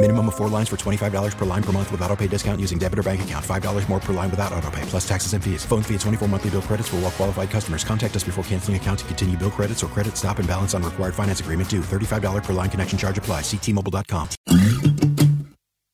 Minimum 0.00 0.28
of 0.28 0.36
four 0.36 0.48
lines 0.48 0.68
for 0.68 0.76
$25 0.76 1.36
per 1.36 1.44
line 1.44 1.62
per 1.62 1.72
month 1.72 1.90
with 1.90 2.00
auto 2.02 2.14
pay 2.14 2.28
discount 2.28 2.60
using 2.60 2.78
debit 2.78 3.00
or 3.00 3.02
bank 3.02 3.22
account. 3.22 3.44
$5 3.44 3.88
more 3.88 3.98
per 3.98 4.12
line 4.12 4.30
without 4.30 4.52
auto 4.52 4.70
pay, 4.70 4.82
plus 4.82 5.06
taxes 5.08 5.32
and 5.32 5.42
fees. 5.42 5.64
Phone 5.64 5.82
fee 5.82 5.94
at 5.96 6.00
24 6.02 6.28
monthly 6.28 6.50
bill 6.50 6.62
credits 6.62 6.88
for 6.88 6.98
all 6.98 7.10
qualified 7.10 7.50
customers. 7.50 7.82
Contact 7.82 8.14
us 8.14 8.22
before 8.22 8.44
canceling 8.44 8.76
account 8.76 9.00
to 9.00 9.04
continue 9.06 9.36
bill 9.36 9.50
credits 9.50 9.82
or 9.82 9.88
credit 9.88 10.16
stop 10.16 10.38
and 10.38 10.46
balance 10.46 10.72
on 10.72 10.84
required 10.84 11.16
finance 11.16 11.40
agreement 11.40 11.68
due. 11.68 11.80
$35 11.80 12.44
per 12.44 12.52
line 12.52 12.70
connection 12.70 12.96
charge 12.96 13.18
apply. 13.18 13.40
Ctmobile.com. 13.40 14.28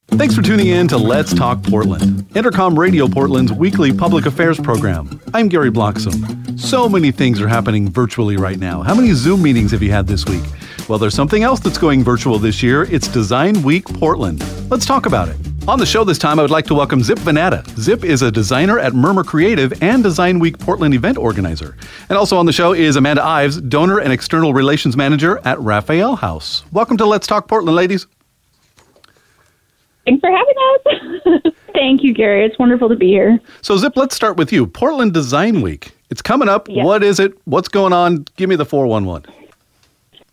Thanks 0.08 0.34
for 0.34 0.42
tuning 0.42 0.66
in 0.66 0.86
to 0.88 0.98
Let's 0.98 1.34
Talk 1.34 1.62
Portland, 1.62 2.24
Entercom 2.34 2.76
Radio 2.76 3.08
Portland's 3.08 3.54
weekly 3.54 3.90
public 3.92 4.26
affairs 4.26 4.60
program. 4.60 5.18
I'm 5.32 5.48
Gary 5.48 5.70
Bloxam. 5.70 6.60
So 6.60 6.90
many 6.90 7.10
things 7.10 7.40
are 7.40 7.48
happening 7.48 7.88
virtually 7.88 8.36
right 8.36 8.58
now. 8.58 8.82
How 8.82 8.94
many 8.94 9.12
Zoom 9.14 9.42
meetings 9.42 9.70
have 9.72 9.82
you 9.82 9.90
had 9.90 10.06
this 10.06 10.26
week? 10.26 10.44
Well, 10.86 10.98
there's 10.98 11.14
something 11.14 11.42
else 11.42 11.60
that's 11.60 11.78
going 11.78 12.04
virtual 12.04 12.38
this 12.38 12.62
year. 12.62 12.82
It's 12.82 13.08
Design 13.08 13.62
Week 13.62 13.86
Portland. 13.86 14.44
Let's 14.70 14.84
talk 14.84 15.06
about 15.06 15.30
it. 15.30 15.36
On 15.66 15.78
the 15.78 15.86
show 15.86 16.04
this 16.04 16.18
time, 16.18 16.38
I 16.38 16.42
would 16.42 16.50
like 16.50 16.66
to 16.66 16.74
welcome 16.74 17.02
Zip 17.02 17.18
Venata. 17.20 17.66
Zip 17.78 18.04
is 18.04 18.20
a 18.20 18.30
designer 18.30 18.78
at 18.78 18.92
Murmur 18.92 19.24
Creative 19.24 19.72
and 19.82 20.02
Design 20.02 20.40
Week 20.40 20.58
Portland 20.58 20.92
event 20.92 21.16
organizer. 21.16 21.74
And 22.10 22.18
also 22.18 22.36
on 22.36 22.44
the 22.44 22.52
show 22.52 22.74
is 22.74 22.96
Amanda 22.96 23.24
Ives, 23.24 23.62
donor 23.62 23.98
and 23.98 24.12
external 24.12 24.52
relations 24.52 24.94
manager 24.94 25.40
at 25.46 25.58
Raphael 25.58 26.16
House. 26.16 26.64
Welcome 26.70 26.98
to 26.98 27.06
Let's 27.06 27.26
Talk 27.26 27.48
Portland, 27.48 27.76
ladies. 27.76 28.06
Thanks 30.04 30.20
for 30.20 30.30
having 30.30 31.44
us. 31.46 31.54
Thank 31.72 32.02
you, 32.02 32.12
Gary. 32.12 32.44
It's 32.44 32.58
wonderful 32.58 32.90
to 32.90 32.96
be 32.96 33.08
here. 33.08 33.40
So, 33.62 33.78
Zip, 33.78 33.96
let's 33.96 34.14
start 34.14 34.36
with 34.36 34.52
you. 34.52 34.66
Portland 34.66 35.14
Design 35.14 35.62
Week. 35.62 35.92
It's 36.10 36.20
coming 36.20 36.50
up. 36.50 36.68
Yes. 36.68 36.84
What 36.84 37.02
is 37.02 37.20
it? 37.20 37.32
What's 37.46 37.68
going 37.68 37.94
on? 37.94 38.26
Give 38.36 38.50
me 38.50 38.56
the 38.56 38.66
411. 38.66 39.43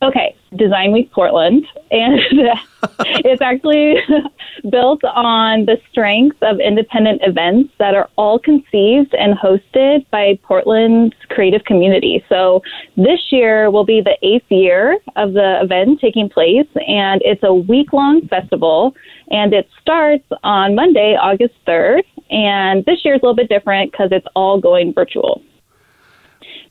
Okay, 0.03 0.35
Design 0.55 0.93
Week 0.93 1.11
Portland, 1.11 1.63
and 1.91 2.19
it's 3.23 3.41
actually 3.41 3.97
built 4.71 5.03
on 5.03 5.65
the 5.65 5.77
strength 5.91 6.37
of 6.41 6.59
independent 6.59 7.21
events 7.23 7.71
that 7.77 7.93
are 7.93 8.09
all 8.15 8.39
conceived 8.39 9.13
and 9.13 9.37
hosted 9.37 10.09
by 10.09 10.39
Portland's 10.41 11.15
creative 11.29 11.63
community. 11.65 12.25
So 12.29 12.63
this 12.97 13.19
year 13.31 13.69
will 13.69 13.85
be 13.85 14.01
the 14.01 14.17
eighth 14.23 14.49
year 14.49 14.97
of 15.17 15.33
the 15.33 15.59
event 15.61 15.99
taking 16.01 16.29
place, 16.29 16.67
and 16.87 17.21
it's 17.23 17.43
a 17.43 17.53
week 17.53 17.93
long 17.93 18.27
festival, 18.27 18.95
and 19.29 19.53
it 19.53 19.69
starts 19.79 20.25
on 20.43 20.73
Monday, 20.73 21.15
August 21.15 21.53
3rd. 21.67 22.01
And 22.31 22.83
this 22.85 23.05
year 23.05 23.15
is 23.15 23.21
a 23.21 23.25
little 23.25 23.35
bit 23.35 23.49
different 23.49 23.91
because 23.91 24.09
it's 24.11 24.27
all 24.35 24.59
going 24.59 24.93
virtual. 24.93 25.43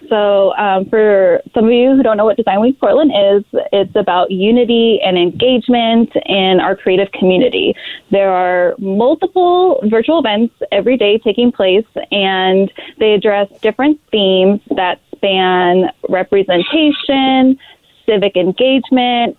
So, 0.08 0.54
um, 0.56 0.86
for 0.86 1.40
some 1.54 1.66
of 1.66 1.72
you 1.72 1.94
who 1.94 2.02
don't 2.02 2.16
know 2.16 2.24
what 2.24 2.36
Design 2.36 2.60
Week 2.60 2.78
Portland 2.80 3.12
is, 3.14 3.44
it's 3.72 3.94
about 3.94 4.30
unity 4.30 5.00
and 5.04 5.16
engagement 5.18 6.10
in 6.26 6.58
our 6.60 6.74
creative 6.74 7.12
community. 7.12 7.74
There 8.10 8.30
are 8.30 8.74
multiple 8.78 9.80
virtual 9.84 10.18
events 10.18 10.54
every 10.72 10.96
day 10.96 11.18
taking 11.18 11.52
place, 11.52 11.86
and 12.10 12.72
they 12.98 13.12
address 13.12 13.48
different 13.60 14.00
themes 14.10 14.60
that 14.74 15.00
span 15.14 15.90
representation, 16.08 17.58
civic 18.06 18.36
engagement, 18.36 19.36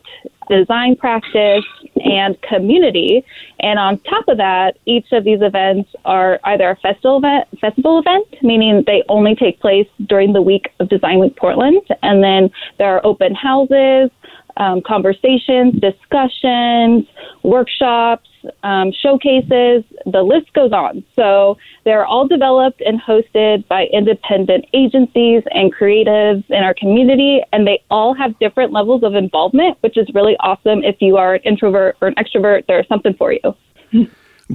design 0.51 0.95
practice, 0.97 1.65
and 2.03 2.39
community. 2.41 3.23
And 3.59 3.79
on 3.79 3.99
top 3.99 4.27
of 4.27 4.37
that, 4.37 4.77
each 4.85 5.11
of 5.11 5.23
these 5.23 5.41
events 5.41 5.89
are 6.05 6.39
either 6.43 6.69
a 6.69 6.75
festival 6.77 7.17
event, 7.17 7.47
festival 7.59 7.99
event, 7.99 8.27
meaning 8.41 8.83
they 8.85 9.03
only 9.07 9.35
take 9.35 9.59
place 9.59 9.87
during 10.05 10.33
the 10.33 10.41
week 10.41 10.69
of 10.79 10.89
Design 10.89 11.19
Week 11.19 11.35
Portland, 11.35 11.81
and 12.03 12.23
then 12.23 12.49
there 12.77 12.93
are 12.95 13.05
open 13.05 13.33
houses, 13.33 14.09
um, 14.57 14.81
conversations, 14.81 15.79
discussions, 15.79 17.05
workshops, 17.43 18.29
um, 18.63 18.91
showcases. 18.91 19.83
The 20.05 20.23
list 20.23 20.51
goes 20.53 20.71
on. 20.71 21.03
So 21.15 21.57
they're 21.85 22.05
all 22.05 22.27
developed 22.27 22.81
and 22.81 22.99
hosted 23.01 23.67
by 23.67 23.85
independent 23.93 24.65
agencies 24.73 25.43
and 25.51 25.73
creatives 25.73 26.43
in 26.49 26.57
our 26.63 26.73
community, 26.73 27.41
and 27.53 27.67
they 27.67 27.83
all 27.89 28.13
have 28.13 28.37
different 28.39 28.71
levels 28.71 29.03
of 29.03 29.15
involvement, 29.15 29.77
which 29.81 29.97
is 29.97 30.07
really 30.13 30.35
awesome. 30.39 30.83
If 30.83 30.97
you 31.01 31.17
are 31.17 31.35
an 31.35 31.41
introvert 31.43 31.97
or 32.01 32.07
an 32.07 32.15
extrovert, 32.15 32.65
there's 32.67 32.87
something 32.87 33.13
for 33.13 33.33
you. 33.33 34.07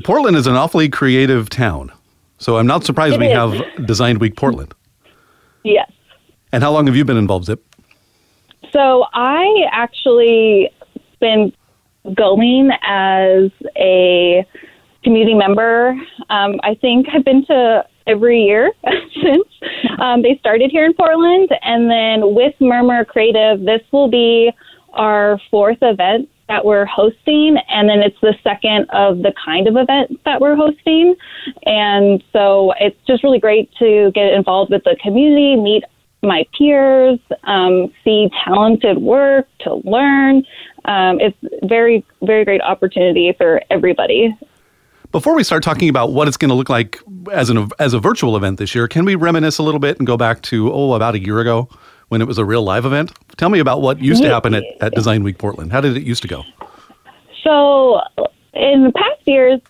Portland 0.05 0.37
is 0.37 0.47
an 0.47 0.55
awfully 0.57 0.89
creative 0.89 1.49
town. 1.49 1.93
So, 2.39 2.59
I'm 2.59 2.67
not 2.67 2.85
surprised 2.85 3.15
It 3.15 3.21
we 3.21 3.27
is. 3.29 3.33
have 3.33 3.87
Design 3.87 4.19
Week 4.19 4.37
Portland. 4.37 4.75
Yes. 5.65 5.91
And 6.53 6.63
how 6.63 6.71
long 6.71 6.87
have 6.87 6.95
you 6.95 7.05
been 7.05 7.17
involved, 7.17 7.47
Zip? 7.47 7.61
So 8.77 9.07
I 9.15 9.65
actually 9.73 10.71
been 11.19 11.51
going 12.15 12.71
as 12.83 13.51
a 13.75 14.47
community 15.03 15.33
member. 15.33 15.99
Um, 16.29 16.61
I 16.63 16.77
think 16.79 17.07
I've 17.11 17.25
been 17.25 17.47
to 17.47 17.87
every 18.07 18.43
year 18.43 18.71
since 19.23 19.49
um, 19.99 20.21
they 20.21 20.37
started 20.41 20.71
here 20.71 20.85
in 20.85 20.93
Portland, 20.93 21.49
and 21.63 21.91
then 21.91 22.35
with 22.35 22.55
Murmur 22.61 23.07
Creative, 23.07 23.65
this 23.65 23.81
will 23.93 24.11
be 24.11 24.53
our 24.93 25.41
fourth 25.51 25.79
event 25.81 26.29
that 26.49 26.63
we're 26.63 26.85
hosting, 26.85 27.57
and 27.71 27.89
then 27.89 28.01
it's 28.01 28.21
the 28.21 28.35
second 28.45 28.91
of 28.91 29.23
the 29.23 29.33
kind 29.43 29.69
of 29.69 29.77
event 29.77 30.21
that 30.27 30.39
we're 30.39 30.55
hosting. 30.55 31.17
And 31.65 32.23
so 32.31 32.75
it's 32.79 32.99
just 33.07 33.25
really 33.25 33.41
great 33.41 33.71
to 33.79 34.13
get 34.15 34.35
involved 34.35 34.71
with 34.71 34.85
the 34.85 34.99
community, 35.03 35.57
meet 35.57 35.83
my 36.23 36.47
peers, 36.57 37.19
um, 37.45 37.93
see 38.05 38.31
talented 38.45 38.99
work, 38.99 39.47
to 39.61 39.75
learn. 39.85 40.45
Um, 40.85 41.21
it's 41.21 41.37
very, 41.65 42.05
very 42.23 42.45
great 42.45 42.61
opportunity 42.61 43.33
for 43.37 43.61
everybody. 43.71 44.37
Before 45.13 45.35
we 45.35 45.45
start 45.45 45.63
talking 45.63 45.89
about 45.89 46.13
what 46.13 46.29
it's 46.29 46.37
going 46.37 46.49
to 46.49 46.55
look 46.55 46.69
like 46.69 47.01
as 47.33 47.49
an 47.49 47.71
as 47.79 47.95
a 47.95 48.01
virtual 48.01 48.37
event 48.37 48.59
this 48.59 48.75
year, 48.75 48.89
can 48.89 49.05
we 49.05 49.15
reminisce 49.15 49.59
a 49.59 49.63
little 49.63 49.81
bit 49.81 49.99
and 49.99 50.07
go 50.07 50.17
back 50.17 50.43
to 50.43 50.73
oh 50.73 50.95
about 50.95 51.15
a 51.15 51.19
year 51.19 51.41
ago 51.41 51.69
when 52.09 52.21
it 52.21 52.27
was 52.27 52.39
a 52.39 52.45
real 52.45 52.63
live 52.63 52.85
event? 52.85 53.13
Tell 53.37 53.49
me 53.49 53.59
about 53.59 53.83
what 53.83 54.01
used 54.01 54.23
to 54.23 54.29
happen 54.29 54.55
at, 54.55 54.65
at 54.81 54.95
Design 54.95 55.23
Week 55.23 55.39
Portland. 55.39 55.73
How 55.73 55.81
did 55.81 55.97
it 55.97 56.03
used 56.03 56.23
to 56.23 56.29
go? 56.29 56.43
So, 57.43 58.01
in 58.53 58.83
the 58.83 58.93
past 58.93 59.21
years, 59.27 59.61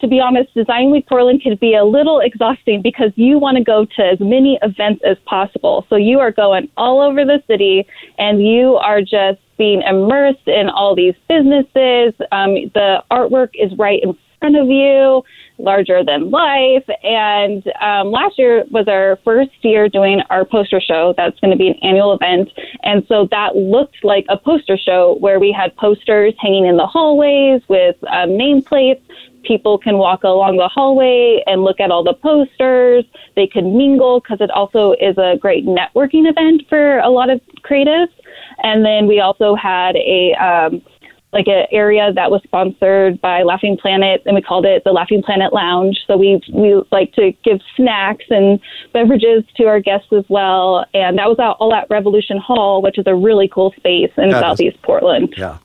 to 0.00 0.08
be 0.08 0.20
honest, 0.20 0.52
Design 0.54 0.90
Week 0.90 1.06
Portland 1.06 1.42
can 1.42 1.56
be 1.56 1.74
a 1.74 1.84
little 1.84 2.20
exhausting 2.20 2.82
because 2.82 3.12
you 3.16 3.38
want 3.38 3.56
to 3.58 3.64
go 3.64 3.84
to 3.84 4.02
as 4.02 4.18
many 4.20 4.58
events 4.62 5.02
as 5.04 5.18
possible. 5.26 5.86
So 5.88 5.96
you 5.96 6.20
are 6.20 6.32
going 6.32 6.70
all 6.76 7.00
over 7.00 7.24
the 7.24 7.42
city 7.46 7.86
and 8.18 8.42
you 8.46 8.76
are 8.76 9.00
just 9.00 9.40
being 9.58 9.82
immersed 9.82 10.46
in 10.46 10.68
all 10.70 10.94
these 10.94 11.14
businesses. 11.28 12.14
Um, 12.32 12.54
the 12.74 13.04
artwork 13.10 13.50
is 13.54 13.76
right 13.78 14.02
in 14.02 14.16
front 14.40 14.56
of 14.56 14.68
you, 14.68 15.22
larger 15.58 16.02
than 16.02 16.30
life. 16.30 16.88
And 17.04 17.62
um, 17.80 18.10
last 18.10 18.38
year 18.38 18.64
was 18.70 18.88
our 18.88 19.18
first 19.22 19.52
year 19.62 19.88
doing 19.88 20.22
our 20.30 20.44
poster 20.44 20.80
show. 20.80 21.14
That's 21.16 21.38
going 21.40 21.50
to 21.50 21.56
be 21.56 21.68
an 21.68 21.74
annual 21.82 22.14
event. 22.14 22.48
And 22.82 23.06
so 23.06 23.28
that 23.30 23.54
looked 23.54 24.02
like 24.02 24.24
a 24.28 24.38
poster 24.38 24.78
show 24.78 25.16
where 25.20 25.38
we 25.38 25.52
had 25.52 25.76
posters 25.76 26.34
hanging 26.40 26.66
in 26.66 26.76
the 26.76 26.86
hallways 26.86 27.62
with 27.68 27.96
um, 28.04 28.30
nameplates. 28.30 29.02
People 29.42 29.78
can 29.78 29.98
walk 29.98 30.22
along 30.22 30.56
the 30.56 30.68
hallway 30.68 31.42
and 31.46 31.64
look 31.64 31.80
at 31.80 31.90
all 31.90 32.04
the 32.04 32.14
posters. 32.14 33.04
They 33.36 33.46
can 33.46 33.76
mingle 33.76 34.20
because 34.20 34.40
it 34.40 34.50
also 34.50 34.92
is 35.00 35.16
a 35.18 35.36
great 35.40 35.66
networking 35.66 36.28
event 36.28 36.62
for 36.68 36.98
a 36.98 37.08
lot 37.08 37.30
of 37.30 37.40
creatives. 37.62 38.12
And 38.62 38.84
then 38.84 39.06
we 39.06 39.20
also 39.20 39.54
had 39.54 39.96
a 39.96 40.34
um, 40.34 40.82
like 41.32 41.46
an 41.46 41.66
area 41.70 42.12
that 42.12 42.30
was 42.30 42.42
sponsored 42.42 43.20
by 43.20 43.42
Laughing 43.42 43.76
Planet, 43.80 44.22
and 44.26 44.34
we 44.34 44.42
called 44.42 44.66
it 44.66 44.82
the 44.84 44.92
Laughing 44.92 45.22
Planet 45.22 45.52
Lounge. 45.52 45.98
So 46.06 46.16
we 46.16 46.40
we 46.52 46.82
like 46.90 47.12
to 47.14 47.32
give 47.44 47.60
snacks 47.76 48.24
and 48.30 48.58
beverages 48.92 49.44
to 49.56 49.64
our 49.66 49.80
guests 49.80 50.12
as 50.12 50.24
well, 50.28 50.84
and 50.92 51.18
that 51.18 51.28
was 51.28 51.38
out 51.38 51.56
all 51.60 51.72
at 51.72 51.88
Revolution 51.88 52.38
Hall, 52.38 52.82
which 52.82 52.98
is 52.98 53.04
a 53.06 53.14
really 53.14 53.48
cool 53.48 53.72
space 53.76 54.10
in 54.16 54.30
That 54.30 54.36
is- 54.36 54.42
Southeast 54.42 54.82
Portland. 54.82 55.34
Yeah. 55.36 55.58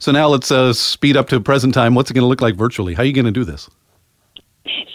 So 0.00 0.12
now 0.12 0.28
let's 0.28 0.50
uh, 0.50 0.72
speed 0.72 1.16
up 1.18 1.28
to 1.28 1.40
present 1.40 1.74
time. 1.74 1.94
What's 1.94 2.10
it 2.10 2.14
going 2.14 2.22
to 2.22 2.28
look 2.28 2.40
like 2.40 2.56
virtually? 2.56 2.94
How 2.94 3.02
are 3.02 3.06
you 3.06 3.12
going 3.12 3.26
to 3.26 3.30
do 3.30 3.44
this? 3.44 3.68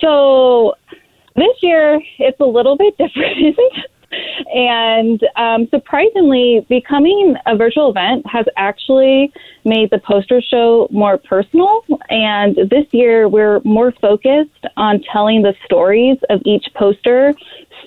So 0.02 0.74
this 1.36 1.56
year 1.62 2.02
it's 2.18 2.40
a 2.40 2.46
little 2.46 2.76
bit 2.76 2.98
different. 2.98 3.56
and 4.54 5.22
um, 5.36 5.68
surprisingly, 5.70 6.66
becoming 6.70 7.36
a 7.46 7.56
virtual 7.56 7.92
event 7.92 8.26
has 8.26 8.48
actually 8.58 9.32
made 9.64 9.92
the 9.92 10.00
poster 10.00 10.42
show 10.42 10.88
more 10.90 11.20
personal. 11.20 11.86
And 12.10 12.56
this 12.56 12.88
year 12.92 13.30
we're 13.30 13.60
more 13.64 13.92
focused 14.02 14.66
on 14.76 15.04
telling 15.12 15.44
the 15.44 15.54
stories 15.66 16.18
of 16.32 16.42
each 16.46 16.66
poster 16.74 17.36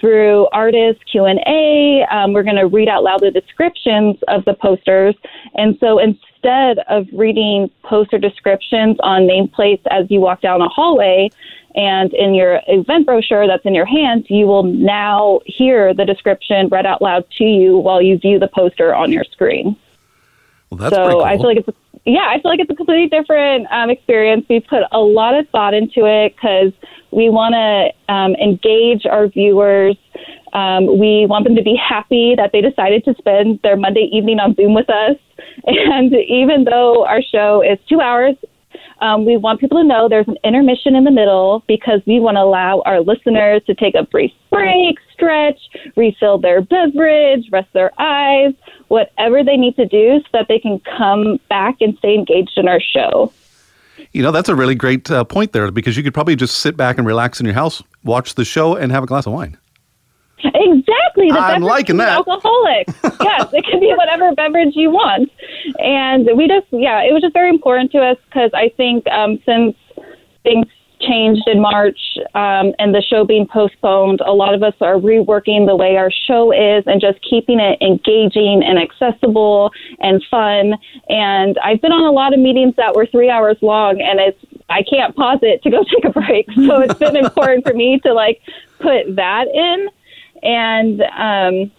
through 0.01 0.47
artist 0.53 1.01
Q&A. 1.11 2.05
Um, 2.11 2.33
we're 2.33 2.43
going 2.43 2.57
to 2.57 2.67
read 2.67 2.89
out 2.89 3.05
loud 3.05 3.21
the 3.21 3.31
descriptions 3.31 4.17
of 4.29 4.45
the 4.45 4.55
posters. 4.55 5.15
And 5.55 5.77
so 5.81 5.99
instead 5.99 6.79
of 6.89 7.07
reading 7.13 7.71
poster 7.83 8.19
descriptions 8.19 8.97
on 9.01 9.23
nameplates 9.23 9.83
as 9.91 10.07
you 10.11 10.21
walk 10.21 10.41
down 10.41 10.61
a 10.61 10.69
hallway, 10.69 11.31
and 11.75 12.13
in 12.15 12.35
your 12.35 12.61
event 12.67 13.07
brochure 13.07 13.47
that's 13.47 13.65
in 13.65 13.75
your 13.75 13.87
hand, 13.87 14.27
you 14.29 14.47
will 14.47 14.65
now 14.65 15.41
hear 15.47 15.95
the 15.95 16.05
description 16.05 16.69
read 16.69 16.87
out 16.87 17.03
loud 17.03 17.25
to 17.39 17.45
you 17.45 17.79
while 17.79 18.03
you 18.03 18.19
view 18.19 18.39
the 18.39 18.49
poster 18.49 18.95
on 18.95 19.13
your 19.13 19.25
screen. 19.25 19.77
Well, 20.71 20.79
that's 20.79 20.95
so 20.95 21.11
cool. 21.11 21.23
I 21.23 21.37
feel 21.37 21.47
like 21.47 21.59
it's 21.59 21.69
a, 21.69 21.75
yeah, 22.05 22.27
I 22.29 22.41
feel 22.41 22.51
like 22.51 22.61
it's 22.61 22.71
a 22.71 22.75
completely 22.75 23.09
different 23.09 23.67
um, 23.71 23.91
experience. 23.91 24.47
We 24.49 24.61
put 24.61 24.83
a 24.93 24.99
lot 24.99 25.35
of 25.35 25.49
thought 25.51 25.75
into 25.75 26.05
it 26.05 26.35
because 26.37 26.73
we 27.11 27.31
want 27.31 27.55
to 27.55 28.13
um, 28.13 28.35
engage 28.35 29.07
our 29.07 29.29
viewers. 29.29 29.97
Um, 30.53 30.99
we 30.99 31.27
want 31.27 31.45
them 31.45 31.57
to 31.57 31.63
be 31.63 31.77
happy 31.77 32.35
that 32.37 32.53
they 32.53 32.61
decided 32.61 33.05
to 33.05 33.15
spend 33.19 33.61
their 33.63 33.77
Monday 33.77 34.09
evening 34.13 34.41
on 34.41 34.55
Zoom 34.55 34.75
with 34.75 34.89
us. 34.91 35.17
And 35.67 36.15
even 36.15 36.65
though 36.65 37.05
our 37.05 37.21
show 37.21 37.63
is 37.63 37.79
two 37.89 38.01
hours, 38.01 38.37
um, 39.01 39.25
we 39.25 39.37
want 39.37 39.61
people 39.61 39.79
to 39.79 39.85
know 39.85 40.09
there's 40.09 40.29
an 40.29 40.39
intermission 40.45 40.97
in 40.97 41.05
the 41.05 41.11
middle 41.11 41.63
because 41.69 42.01
we 42.07 42.19
want 42.19 42.37
to 42.37 42.41
allow 42.41 42.83
our 42.85 43.01
listeners 43.01 43.63
to 43.67 43.75
take 43.75 43.95
a 43.95 44.03
brief 44.03 44.33
break, 44.51 44.97
stretch, 45.13 45.61
refill 45.97 46.39
their 46.39 46.61
beverage, 46.61 47.49
rest 47.53 47.69
their 47.73 47.93
eyes, 48.01 48.55
whatever 48.89 49.45
they 49.45 49.57
need 49.57 49.77
to 49.77 49.87
do 49.87 50.21
so 50.23 50.29
that 50.33 50.47
they 50.49 50.59
can 50.59 50.81
come 50.97 51.39
back 51.49 51.77
and 51.81 51.97
stay 51.99 52.15
engaged 52.15 52.53
in 52.57 52.67
our 52.67 52.81
show. 52.81 53.33
You 54.13 54.23
know, 54.23 54.31
that's 54.31 54.49
a 54.49 54.55
really 54.55 54.75
great 54.75 55.11
uh, 55.11 55.25
point 55.25 55.53
there 55.53 55.71
because 55.71 55.97
you 55.97 56.03
could 56.03 56.15
probably 56.15 56.37
just 56.37 56.59
sit 56.59 56.77
back 56.77 56.99
and 56.99 57.07
relax 57.07 57.41
in 57.41 57.47
your 57.47 57.55
house, 57.55 57.83
watch 58.05 58.35
the 58.35 58.45
show, 58.45 58.75
and 58.75 58.91
have 58.91 59.03
a 59.03 59.07
glass 59.07 59.27
of 59.27 59.33
wine. 59.33 59.57
Exactly. 60.45 61.31
The 61.31 61.39
I'm 61.39 61.63
liking 61.63 61.97
that. 61.99 62.11
Alcoholic. 62.11 62.89
yes, 63.21 63.49
it 63.53 63.65
can 63.65 63.81
be 63.81 63.93
whatever 63.97 64.35
beverage 64.35 64.75
you 64.75 64.91
want. 64.91 65.31
And 65.79 66.29
we 66.37 66.47
just, 66.47 66.67
yeah, 66.71 67.03
it 67.03 67.13
was 67.13 67.23
just 67.23 67.33
very 67.33 67.51
important 67.51 67.93
to 67.93 67.99
us 67.99 68.17
because 68.27 68.51
I 68.55 68.69
think 68.77 69.07
um, 69.09 69.41
since 69.45 69.77
things 70.43 70.67
changed 71.01 71.47
in 71.47 71.61
March 71.61 71.99
um, 72.35 72.75
and 72.79 72.95
the 72.95 73.03
show 73.03 73.25
being 73.25 73.47
postponed, 73.47 74.21
a 74.21 74.33
lot 74.33 74.55
of 74.55 74.63
us 74.63 74.75
are 74.81 74.95
reworking 74.95 75.67
the 75.67 75.77
way 75.77 75.97
our 75.97 76.11
show 76.11 76.53
is 76.53 76.85
and 76.87 77.01
just 77.01 77.19
keeping 77.29 77.61
it 77.61 77.81
engaging 77.81 78.63
and 78.65 78.79
accessible 78.79 79.71
and 80.01 80.25
fun. 80.31 80.75
And 81.09 81.59
I've 81.63 81.81
been 81.81 81.93
on 81.93 82.03
a 82.03 82.13
lot 82.13 82.33
of 82.33 82.41
meetings 82.41 82.75
that 82.77 82.95
were 82.95 83.07
three 83.07 83.31
hours 83.31 83.57
long, 83.63 84.01
and 84.01 84.21
it's 84.21 84.39
I 84.69 84.83
can't 84.83 85.17
pause 85.17 85.39
it 85.43 85.63
to 85.63 85.71
go 85.71 85.85
take 85.95 86.05
a 86.05 86.11
break. 86.11 86.47
So 86.53 86.81
it's 86.81 86.99
been 86.99 87.17
important 87.25 87.67
for 87.67 87.75
me 87.75 87.99
to 88.01 88.13
like 88.13 88.41
put 88.79 89.17
that 89.17 89.49
in 89.49 89.89
and 90.43 91.03
um, 91.17 91.71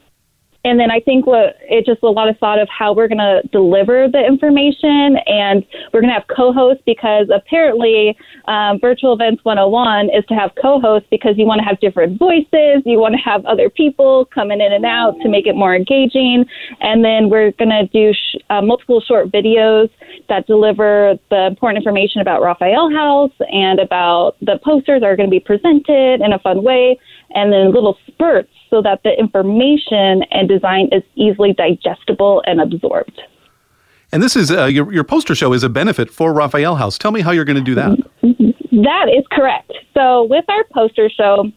and 0.65 0.79
then 0.79 0.91
I 0.91 0.99
think 0.99 1.25
what 1.25 1.55
it 1.61 1.85
just 1.85 2.03
a 2.03 2.09
lot 2.09 2.27
of 2.27 2.37
thought 2.37 2.59
of 2.59 2.67
how 2.67 2.93
we're 2.93 3.07
going 3.07 3.19
to 3.19 3.41
deliver 3.51 4.07
the 4.11 4.19
information, 4.19 5.15
and 5.25 5.65
we're 5.93 6.01
going 6.01 6.11
to 6.11 6.19
have 6.19 6.27
co-hosts 6.27 6.83
because 6.85 7.27
apparently 7.33 8.17
um, 8.45 8.77
Virtual 8.79 9.13
Events 9.13 9.43
101 9.45 10.09
is 10.09 10.25
to 10.27 10.33
have 10.33 10.51
co-hosts 10.61 11.07
because 11.09 11.35
you 11.37 11.45
want 11.45 11.59
to 11.59 11.65
have 11.65 11.79
different 11.79 12.19
voices, 12.19 12.83
you 12.85 12.99
want 12.99 13.15
to 13.15 13.21
have 13.21 13.45
other 13.45 13.69
people 13.69 14.25
coming 14.33 14.59
in 14.59 14.73
and 14.73 14.85
out 14.85 15.15
to 15.21 15.29
make 15.29 15.47
it 15.47 15.55
more 15.55 15.73
engaging, 15.73 16.43
and 16.81 17.05
then 17.05 17.29
we're 17.29 17.51
going 17.51 17.71
to 17.71 17.87
do 17.93 18.11
sh- 18.13 18.37
uh, 18.49 18.61
multiple 18.61 18.99
short 18.99 19.31
videos 19.31 19.89
that 20.27 20.45
deliver 20.45 21.15
the 21.29 21.45
important 21.45 21.77
information 21.77 22.19
about 22.19 22.41
Raphael 22.41 22.91
House 22.91 23.31
and 23.49 23.79
about 23.79 24.35
the 24.41 24.59
posters 24.61 25.03
are 25.03 25.15
going 25.15 25.29
to 25.29 25.31
be 25.31 25.39
presented 25.39 26.19
in 26.19 26.33
a 26.33 26.39
fun 26.39 26.63
way, 26.63 26.99
and 27.33 27.53
then 27.53 27.71
little 27.71 27.97
spurts 28.07 28.51
so 28.69 28.81
that 28.81 29.01
the 29.03 29.17
information 29.17 30.23
and 30.31 30.47
design 30.47 30.89
is 30.91 31.03
easily 31.15 31.53
digestible 31.53 32.43
and 32.45 32.61
absorbed. 32.61 33.21
And 34.11 34.23
this 34.23 34.35
is 34.35 34.51
uh, 34.51 34.65
your, 34.65 34.91
your 34.91 35.03
poster 35.03 35.35
show 35.35 35.53
is 35.53 35.63
a 35.63 35.69
benefit 35.69 36.09
for 36.09 36.33
Raphael 36.33 36.75
House. 36.75 36.97
Tell 36.97 37.11
me 37.11 37.21
how 37.21 37.31
you're 37.31 37.45
going 37.45 37.63
to 37.63 37.63
do 37.63 37.75
that. 37.75 37.97
That 38.71 39.09
is 39.15 39.25
correct. 39.31 39.71
So 39.93 40.23
with 40.23 40.45
our 40.47 40.63
poster 40.73 41.09
show, 41.09 41.51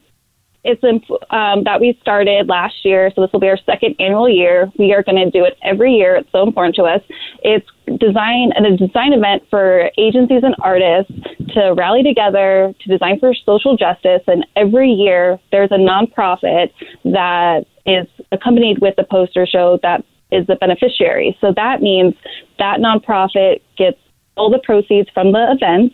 it's 0.64 0.82
um, 1.30 1.64
that 1.64 1.80
we 1.80 1.98
started 2.00 2.48
last 2.48 2.84
year. 2.84 3.10
So 3.14 3.22
this 3.22 3.32
will 3.32 3.40
be 3.40 3.48
our 3.48 3.58
second 3.66 3.96
annual 3.98 4.28
year. 4.28 4.70
We 4.78 4.92
are 4.92 5.02
going 5.02 5.16
to 5.16 5.30
do 5.30 5.44
it 5.44 5.58
every 5.62 5.94
year. 5.94 6.14
It's 6.16 6.30
so 6.30 6.42
important 6.44 6.76
to 6.76 6.84
us. 6.84 7.02
It's 7.42 7.66
design 7.98 8.52
and 8.54 8.66
a 8.66 8.76
design 8.76 9.12
event 9.12 9.42
for 9.50 9.90
agencies 9.98 10.42
and 10.44 10.54
artists 10.60 11.12
to 11.54 11.74
rally 11.76 12.04
together 12.04 12.72
to 12.80 12.88
design 12.88 13.18
for 13.18 13.34
social 13.34 13.76
justice. 13.76 14.22
And 14.28 14.46
every 14.54 14.90
year 14.90 15.40
there's 15.50 15.72
a 15.72 15.78
nonprofit 15.78 16.70
that 17.04 17.64
is 17.84 18.06
accompanied 18.30 18.78
with 18.80 18.94
the 18.96 19.04
poster 19.04 19.46
show 19.46 19.80
that 19.82 20.04
is 20.30 20.46
the 20.46 20.54
beneficiary. 20.56 21.36
So 21.40 21.52
that 21.56 21.82
means 21.82 22.14
that 22.58 22.78
nonprofit 22.78 23.62
gets 23.76 23.98
all 24.36 24.48
the 24.48 24.60
proceeds 24.64 25.10
from 25.10 25.32
the 25.32 25.52
event, 25.52 25.92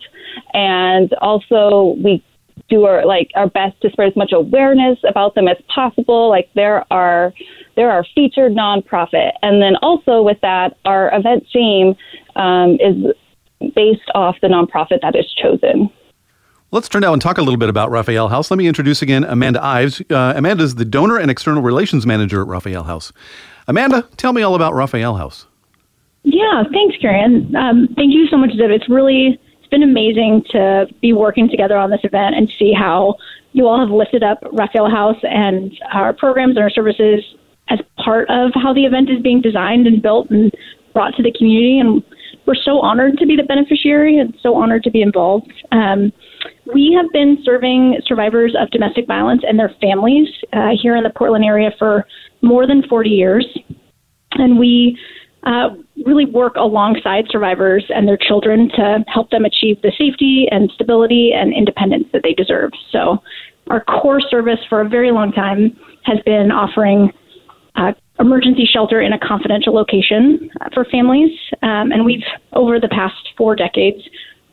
and 0.53 1.13
also 1.15 1.97
we 2.01 2.23
do 2.69 2.85
our 2.85 3.05
like 3.05 3.31
our 3.35 3.47
best 3.47 3.79
to 3.81 3.89
spread 3.89 4.09
as 4.09 4.15
much 4.15 4.31
awareness 4.31 4.99
about 5.07 5.35
them 5.35 5.47
as 5.47 5.57
possible. 5.73 6.29
Like 6.29 6.49
there 6.55 6.85
are 6.91 7.33
there 7.75 7.91
are 7.91 8.05
featured 8.15 8.53
nonprofit, 8.53 9.31
and 9.41 9.61
then 9.61 9.75
also 9.81 10.21
with 10.21 10.39
that, 10.41 10.77
our 10.85 11.13
event 11.15 11.45
theme 11.51 11.95
um, 12.35 12.77
is 12.79 13.13
based 13.75 14.09
off 14.15 14.35
the 14.41 14.47
nonprofit 14.47 15.01
that 15.01 15.15
is 15.15 15.25
chosen. 15.41 15.89
Let's 16.71 16.87
turn 16.87 17.01
now 17.01 17.13
and 17.13 17.21
talk 17.21 17.39
a 17.39 17.41
little 17.41 17.57
bit 17.57 17.69
about 17.69 17.89
Raphael 17.89 18.27
House. 18.27 18.51
Let 18.51 18.57
me 18.57 18.67
introduce 18.67 19.01
again 19.01 19.23
Amanda 19.23 19.63
Ives. 19.63 20.01
Uh, 20.09 20.33
Amanda 20.35 20.63
is 20.63 20.75
the 20.75 20.85
donor 20.85 21.17
and 21.17 21.31
external 21.31 21.63
relations 21.63 22.05
manager 22.05 22.41
at 22.41 22.47
Raphael 22.47 22.83
House. 22.83 23.11
Amanda, 23.67 24.07
tell 24.17 24.33
me 24.33 24.43
all 24.43 24.55
about 24.55 24.75
Raphael 24.75 25.15
House. 25.15 25.47
Yeah, 26.23 26.63
thanks, 26.71 26.95
Karen. 27.01 27.55
Um, 27.55 27.87
thank 27.95 28.13
you 28.13 28.27
so 28.27 28.37
much, 28.37 28.51
Zip. 28.51 28.69
It's 28.69 28.87
really 28.87 29.39
it's 29.39 29.48
been 29.69 29.83
amazing 29.83 30.43
to 30.51 30.87
be 31.01 31.13
working 31.13 31.49
together 31.49 31.77
on 31.77 31.89
this 31.89 32.01
event 32.03 32.35
and 32.35 32.51
see 32.57 32.73
how 32.73 33.15
you 33.51 33.67
all 33.67 33.79
have 33.79 33.89
lifted 33.89 34.23
up 34.23 34.39
Raphael 34.51 34.89
House 34.89 35.17
and 35.23 35.71
our 35.91 36.13
programs 36.13 36.55
and 36.55 36.63
our 36.63 36.69
services 36.69 37.23
as 37.69 37.79
part 38.03 38.29
of 38.29 38.51
how 38.55 38.73
the 38.73 38.85
event 38.85 39.09
is 39.09 39.21
being 39.21 39.41
designed 39.41 39.87
and 39.87 40.01
built 40.01 40.29
and 40.29 40.51
brought 40.93 41.15
to 41.15 41.23
the 41.23 41.31
community. 41.31 41.79
And 41.79 42.03
we're 42.45 42.55
so 42.55 42.79
honored 42.79 43.17
to 43.17 43.25
be 43.25 43.35
the 43.35 43.43
beneficiary 43.43 44.17
and 44.17 44.35
so 44.41 44.55
honored 44.55 44.83
to 44.83 44.91
be 44.91 45.01
involved. 45.01 45.51
Um, 45.71 46.11
we 46.73 46.95
have 46.99 47.11
been 47.11 47.37
serving 47.43 47.99
survivors 48.05 48.55
of 48.59 48.69
domestic 48.71 49.07
violence 49.07 49.43
and 49.47 49.57
their 49.57 49.73
families 49.81 50.27
uh, 50.53 50.69
here 50.81 50.95
in 50.95 51.03
the 51.03 51.11
Portland 51.11 51.45
area 51.45 51.71
for 51.77 52.05
more 52.41 52.65
than 52.65 52.83
40 52.87 53.09
years. 53.09 53.45
And 54.33 54.57
we 54.59 54.97
uh, 55.43 55.69
really 56.05 56.25
work 56.25 56.55
alongside 56.55 57.25
survivors 57.29 57.83
and 57.89 58.07
their 58.07 58.17
children 58.17 58.69
to 58.75 59.03
help 59.07 59.29
them 59.29 59.45
achieve 59.45 59.81
the 59.81 59.91
safety 59.97 60.47
and 60.51 60.71
stability 60.75 61.31
and 61.33 61.53
independence 61.53 62.05
that 62.13 62.21
they 62.23 62.33
deserve. 62.33 62.71
So, 62.91 63.19
our 63.69 63.83
core 63.83 64.19
service 64.19 64.59
for 64.67 64.81
a 64.81 64.89
very 64.89 65.11
long 65.11 65.31
time 65.31 65.77
has 66.03 66.17
been 66.25 66.51
offering 66.51 67.11
uh, 67.75 67.91
emergency 68.19 68.65
shelter 68.65 69.01
in 69.01 69.13
a 69.13 69.19
confidential 69.19 69.73
location 69.73 70.49
uh, 70.59 70.69
for 70.73 70.85
families. 70.85 71.31
Um, 71.61 71.91
and 71.91 72.03
we've, 72.03 72.23
over 72.53 72.79
the 72.79 72.89
past 72.89 73.15
four 73.37 73.55
decades, 73.55 74.01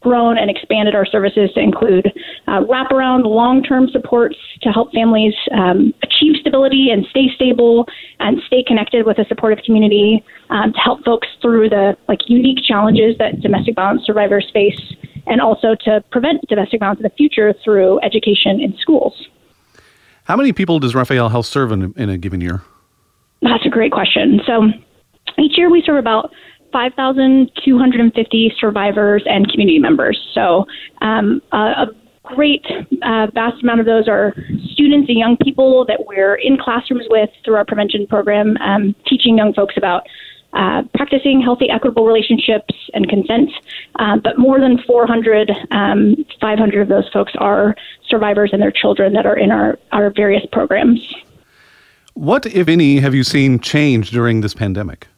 grown 0.00 0.38
and 0.38 0.50
expanded 0.50 0.94
our 0.94 1.06
services 1.06 1.50
to 1.54 1.60
include 1.60 2.12
uh, 2.46 2.60
wraparound 2.60 3.24
long 3.24 3.62
term 3.62 3.88
supports 3.88 4.36
to 4.62 4.70
help 4.70 4.92
families 4.92 5.34
um, 5.52 5.92
achieve 6.02 6.36
stability 6.40 6.90
and 6.90 7.06
stay 7.10 7.28
stable 7.34 7.86
and 8.20 8.40
stay 8.46 8.62
connected 8.62 9.06
with 9.06 9.18
a 9.18 9.24
supportive 9.26 9.64
community 9.64 10.24
um, 10.50 10.72
to 10.72 10.78
help 10.78 11.04
folks 11.04 11.28
through 11.40 11.68
the 11.68 11.96
like 12.08 12.20
unique 12.28 12.58
challenges 12.64 13.16
that 13.18 13.40
domestic 13.40 13.74
violence 13.74 14.02
survivors 14.04 14.48
face 14.52 14.80
and 15.26 15.40
also 15.40 15.74
to 15.74 16.02
prevent 16.10 16.40
domestic 16.48 16.80
violence 16.80 17.00
in 17.00 17.04
the 17.04 17.10
future 17.10 17.52
through 17.64 18.00
education 18.00 18.60
in 18.60 18.76
schools. 18.78 19.28
How 20.24 20.36
many 20.36 20.52
people 20.52 20.78
does 20.78 20.94
Raphael 20.94 21.28
House 21.28 21.48
serve 21.48 21.72
in, 21.72 21.94
in 21.96 22.10
a 22.10 22.18
given 22.18 22.40
year? 22.40 22.62
That's 23.42 23.64
a 23.64 23.68
great 23.68 23.92
question. 23.92 24.40
So 24.46 24.68
each 25.38 25.56
year 25.56 25.70
we 25.70 25.82
serve 25.84 25.96
about 25.98 26.32
5,250 26.76 28.52
survivors 28.60 29.22
and 29.24 29.50
community 29.50 29.78
members. 29.78 30.20
So, 30.34 30.66
um, 31.00 31.40
a 31.50 31.86
great 32.22 32.66
uh, 33.02 33.28
vast 33.32 33.62
amount 33.62 33.80
of 33.80 33.86
those 33.86 34.08
are 34.08 34.34
students 34.72 35.08
and 35.08 35.18
young 35.18 35.38
people 35.38 35.86
that 35.86 36.04
we're 36.06 36.34
in 36.34 36.58
classrooms 36.58 37.06
with 37.08 37.30
through 37.46 37.54
our 37.54 37.64
prevention 37.64 38.06
program, 38.06 38.58
um, 38.58 38.94
teaching 39.06 39.38
young 39.38 39.54
folks 39.54 39.78
about 39.78 40.06
uh, 40.52 40.82
practicing 40.94 41.40
healthy, 41.40 41.70
equitable 41.70 42.04
relationships 42.04 42.74
and 42.92 43.08
consent. 43.08 43.48
Uh, 43.98 44.18
but 44.18 44.38
more 44.38 44.60
than 44.60 44.76
400, 44.86 45.50
um, 45.70 46.14
500 46.42 46.82
of 46.82 46.88
those 46.88 47.08
folks 47.10 47.32
are 47.38 47.74
survivors 48.06 48.50
and 48.52 48.60
their 48.60 48.70
children 48.70 49.14
that 49.14 49.24
are 49.24 49.38
in 49.38 49.50
our, 49.50 49.78
our 49.92 50.10
various 50.10 50.44
programs. 50.52 51.00
What, 52.12 52.44
if 52.44 52.68
any, 52.68 52.98
have 52.98 53.14
you 53.14 53.24
seen 53.24 53.60
change 53.60 54.10
during 54.10 54.42
this 54.42 54.52
pandemic? 54.52 55.08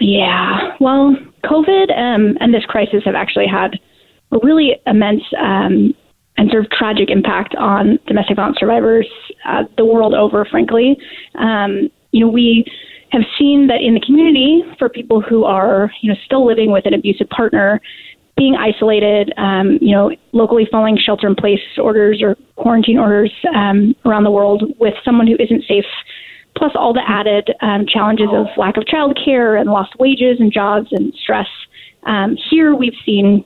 Yeah, 0.00 0.76
well, 0.80 1.16
COVID 1.44 1.90
um, 1.96 2.36
and 2.40 2.52
this 2.52 2.64
crisis 2.66 3.02
have 3.04 3.14
actually 3.14 3.46
had 3.46 3.78
a 4.32 4.38
really 4.42 4.76
immense 4.86 5.22
um, 5.40 5.94
and 6.36 6.50
sort 6.50 6.64
of 6.64 6.70
tragic 6.70 7.10
impact 7.10 7.54
on 7.56 7.98
domestic 8.06 8.36
violence 8.36 8.58
survivors 8.58 9.08
uh, 9.46 9.62
the 9.76 9.84
world 9.84 10.14
over, 10.14 10.44
frankly. 10.44 10.96
Um, 11.36 11.88
you 12.12 12.20
know, 12.20 12.28
we 12.28 12.64
have 13.12 13.22
seen 13.38 13.68
that 13.68 13.80
in 13.80 13.94
the 13.94 14.00
community, 14.00 14.62
for 14.78 14.88
people 14.88 15.20
who 15.20 15.44
are, 15.44 15.90
you 16.02 16.12
know, 16.12 16.18
still 16.24 16.46
living 16.46 16.70
with 16.72 16.86
an 16.86 16.94
abusive 16.94 17.28
partner, 17.30 17.80
being 18.36 18.54
isolated, 18.54 19.32
um, 19.38 19.78
you 19.80 19.94
know, 19.94 20.10
locally 20.32 20.68
following 20.70 20.98
shelter 20.98 21.26
in 21.26 21.34
place 21.34 21.60
orders 21.78 22.20
or 22.22 22.36
quarantine 22.56 22.98
orders 22.98 23.32
um, 23.54 23.94
around 24.04 24.24
the 24.24 24.30
world 24.30 24.64
with 24.78 24.94
someone 25.04 25.26
who 25.26 25.36
isn't 25.38 25.64
safe, 25.66 25.84
plus 26.56 26.72
all 26.74 26.92
the 26.92 27.02
added 27.06 27.54
um, 27.60 27.86
challenges 27.86 28.28
of 28.32 28.46
lack 28.56 28.76
of 28.76 28.84
childcare 28.84 29.60
and 29.60 29.70
lost 29.70 29.98
wages 29.98 30.40
and 30.40 30.52
jobs 30.52 30.88
and 30.90 31.12
stress. 31.14 31.48
Um, 32.04 32.36
here 32.50 32.74
we've 32.74 32.96
seen 33.04 33.44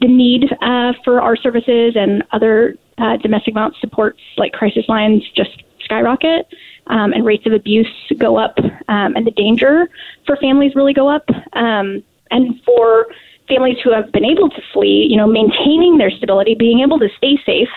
the 0.00 0.08
need 0.08 0.44
uh, 0.60 0.92
for 1.04 1.20
our 1.20 1.36
services 1.36 1.94
and 1.96 2.24
other 2.32 2.76
uh, 2.98 3.16
domestic 3.18 3.54
violence 3.54 3.76
supports 3.80 4.20
like 4.36 4.52
crisis 4.52 4.84
lines 4.88 5.22
just 5.34 5.62
skyrocket 5.84 6.46
um, 6.88 7.12
and 7.12 7.24
rates 7.24 7.46
of 7.46 7.52
abuse 7.52 7.88
go 8.18 8.36
up 8.36 8.58
um, 8.88 9.14
and 9.16 9.26
the 9.26 9.30
danger 9.32 9.88
for 10.26 10.36
families 10.36 10.74
really 10.74 10.92
go 10.92 11.08
up. 11.08 11.28
Um, 11.54 12.02
and 12.30 12.60
for 12.64 13.06
families 13.48 13.78
who 13.82 13.92
have 13.92 14.12
been 14.12 14.24
able 14.24 14.50
to 14.50 14.60
flee, 14.72 15.06
you 15.08 15.16
know, 15.16 15.26
maintaining 15.26 15.96
their 15.96 16.10
stability, 16.10 16.54
being 16.54 16.80
able 16.80 16.98
to 16.98 17.08
stay 17.16 17.38
safe 17.46 17.70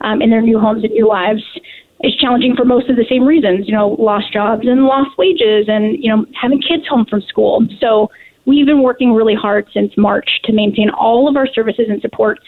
um, 0.00 0.22
in 0.22 0.30
their 0.30 0.40
new 0.40 0.58
homes 0.58 0.84
and 0.84 0.92
new 0.92 1.06
lives 1.06 1.42
is 2.04 2.14
challenging 2.16 2.54
for 2.56 2.64
most 2.64 2.88
of 2.88 2.96
the 2.96 3.04
same 3.08 3.24
reasons, 3.24 3.66
you 3.66 3.74
know, 3.74 3.88
lost 3.98 4.32
jobs 4.32 4.66
and 4.66 4.84
lost 4.84 5.16
wages 5.18 5.66
and, 5.68 6.02
you 6.02 6.14
know, 6.14 6.24
having 6.40 6.60
kids 6.60 6.86
home 6.86 7.06
from 7.06 7.22
school. 7.22 7.66
So 7.80 8.10
We've 8.48 8.64
been 8.64 8.82
working 8.82 9.12
really 9.12 9.34
hard 9.34 9.68
since 9.74 9.92
March 9.98 10.40
to 10.44 10.54
maintain 10.54 10.88
all 10.88 11.28
of 11.28 11.36
our 11.36 11.46
services 11.46 11.84
and 11.90 12.00
supports 12.00 12.46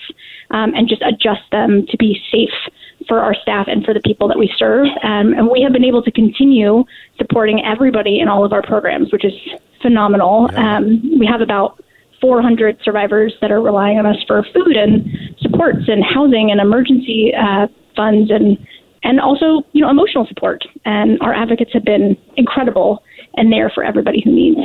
um, 0.50 0.73
and 0.75 0.88
just 0.88 1.02
adjust 1.02 1.42
them 1.52 1.85
to 1.90 1.97
be 1.99 2.19
safe 2.33 2.73
for 3.07 3.21
our 3.21 3.35
staff 3.35 3.66
and 3.69 3.85
for 3.85 3.92
the 3.92 4.00
people 4.00 4.26
that 4.28 4.38
we 4.38 4.50
serve. 4.57 4.87
Um, 5.04 5.35
and 5.35 5.50
we 5.50 5.61
have 5.61 5.75
been 5.75 5.85
able 5.85 6.02
to 6.04 6.11
continue 6.11 6.85
supporting 7.19 7.62
everybody 7.66 8.19
in 8.19 8.28
all 8.28 8.47
of 8.47 8.54
our 8.54 8.62
programs, 8.62 9.12
which 9.12 9.26
is 9.26 9.35
phenomenal. 9.83 10.49
Yeah. 10.50 10.78
Um, 10.78 11.19
we 11.19 11.26
have 11.26 11.42
about 11.42 11.85
400 12.23 12.78
survivors 12.83 13.35
that 13.42 13.52
are 13.52 13.61
relying 13.61 13.99
on 13.99 14.07
us 14.07 14.16
for 14.26 14.42
food 14.54 14.76
and 14.78 15.04
supports 15.40 15.87
and 15.87 16.02
housing 16.02 16.50
and 16.50 16.62
emergency 16.62 17.35
uh, 17.35 17.66
funds 17.95 18.30
and 18.30 18.57
and 19.02 19.21
also 19.21 19.64
you 19.73 19.80
know 19.80 19.90
emotional 19.90 20.26
support. 20.26 20.64
And 20.85 21.21
our 21.21 21.33
advocates 21.35 21.73
have 21.73 21.85
been 21.85 22.16
incredible 22.37 23.02
and 23.35 23.52
there 23.52 23.71
for 23.71 23.85
everybody 23.85 24.23
who 24.25 24.33
needs. 24.33 24.61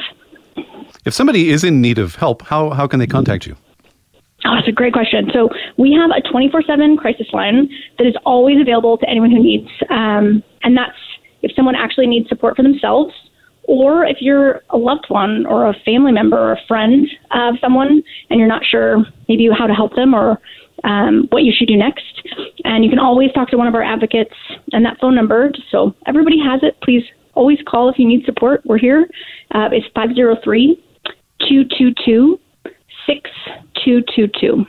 If 1.05 1.13
somebody 1.13 1.49
is 1.49 1.63
in 1.63 1.81
need 1.81 1.99
of 1.99 2.15
help, 2.15 2.41
how, 2.43 2.71
how 2.71 2.87
can 2.87 2.99
they 2.99 3.07
contact 3.07 3.45
you? 3.45 3.55
Oh, 4.45 4.55
that's 4.55 4.67
a 4.67 4.71
great 4.71 4.93
question. 4.93 5.29
So 5.33 5.49
we 5.77 5.91
have 5.93 6.11
a 6.11 6.21
24/7 6.21 6.97
crisis 6.97 7.27
line 7.33 7.69
that 7.97 8.05
is 8.05 8.15
always 8.25 8.59
available 8.61 8.97
to 8.97 9.09
anyone 9.09 9.31
who 9.31 9.41
needs, 9.41 9.69
um, 9.89 10.43
and 10.63 10.77
that's 10.77 10.97
if 11.41 11.51
someone 11.55 11.75
actually 11.75 12.07
needs 12.07 12.29
support 12.29 12.55
for 12.55 12.63
themselves, 12.63 13.13
or 13.63 14.05
if 14.05 14.17
you're 14.21 14.61
a 14.69 14.77
loved 14.77 15.05
one 15.09 15.45
or 15.47 15.67
a 15.67 15.73
family 15.85 16.11
member 16.11 16.37
or 16.37 16.53
a 16.53 16.61
friend 16.67 17.07
of 17.31 17.55
someone, 17.59 18.03
and 18.29 18.39
you're 18.39 18.47
not 18.47 18.63
sure 18.63 19.03
maybe 19.27 19.49
how 19.49 19.65
to 19.65 19.73
help 19.73 19.95
them 19.95 20.13
or 20.13 20.39
um, 20.83 21.27
what 21.29 21.43
you 21.43 21.53
should 21.55 21.67
do 21.67 21.77
next. 21.77 22.21
And 22.63 22.83
you 22.83 22.89
can 22.89 22.99
always 22.99 23.31
talk 23.33 23.49
to 23.49 23.57
one 23.57 23.67
of 23.67 23.75
our 23.75 23.83
advocates, 23.83 24.33
and 24.73 24.85
that 24.85 24.99
phone 24.99 25.15
number, 25.15 25.51
so 25.71 25.95
everybody 26.05 26.39
has 26.39 26.61
it. 26.63 26.77
Please 26.81 27.03
always 27.33 27.59
call 27.67 27.89
if 27.89 27.99
you 27.99 28.07
need 28.07 28.25
support. 28.25 28.61
We're 28.65 28.77
here. 28.77 29.07
Uh, 29.51 29.69
it's 29.71 29.87
503 29.93 30.81
222 31.39 32.39
6222. 33.05 34.65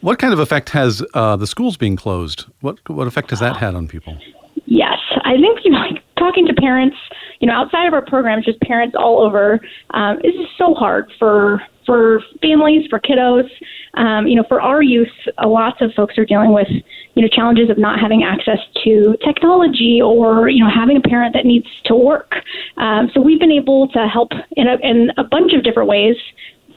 What 0.00 0.18
kind 0.18 0.32
of 0.32 0.40
effect 0.40 0.70
has 0.70 1.04
uh, 1.14 1.36
the 1.36 1.46
schools 1.46 1.76
being 1.76 1.96
closed? 1.96 2.46
What 2.60 2.78
what 2.88 3.06
effect 3.06 3.30
has 3.30 3.38
that 3.40 3.56
had 3.56 3.74
on 3.74 3.86
people? 3.86 4.18
Yes, 4.66 4.98
I 5.24 5.36
think 5.36 5.60
you 5.64 5.70
know, 5.72 5.78
like 5.78 6.02
talking 6.22 6.46
to 6.46 6.54
parents, 6.54 6.96
you 7.40 7.48
know, 7.48 7.54
outside 7.54 7.86
of 7.86 7.94
our 7.94 8.04
programs, 8.04 8.44
just 8.44 8.60
parents 8.60 8.94
all 8.98 9.20
over. 9.20 9.60
Um, 9.90 10.18
this 10.22 10.34
is 10.34 10.46
so 10.56 10.74
hard 10.74 11.10
for 11.18 11.60
for 11.84 12.20
families, 12.40 12.86
for 12.88 13.00
kiddos. 13.00 13.50
Um, 13.94 14.28
you 14.28 14.36
know, 14.36 14.44
for 14.48 14.62
our 14.62 14.82
youth, 14.82 15.08
lots 15.44 15.78
of 15.80 15.90
folks 15.94 16.16
are 16.16 16.24
dealing 16.24 16.52
with 16.52 16.68
you 17.14 17.22
know 17.22 17.28
challenges 17.28 17.70
of 17.70 17.78
not 17.78 17.98
having 17.98 18.22
access 18.22 18.58
to 18.84 19.16
technology 19.24 20.00
or 20.00 20.48
you 20.48 20.62
know 20.62 20.70
having 20.70 20.96
a 20.96 21.00
parent 21.00 21.34
that 21.34 21.44
needs 21.44 21.66
to 21.86 21.94
work. 21.94 22.32
Um, 22.76 23.10
so 23.12 23.20
we've 23.20 23.40
been 23.40 23.52
able 23.52 23.88
to 23.88 24.06
help 24.06 24.30
in 24.52 24.68
a, 24.68 24.76
in 24.82 25.10
a 25.18 25.24
bunch 25.24 25.52
of 25.54 25.64
different 25.64 25.88
ways. 25.88 26.16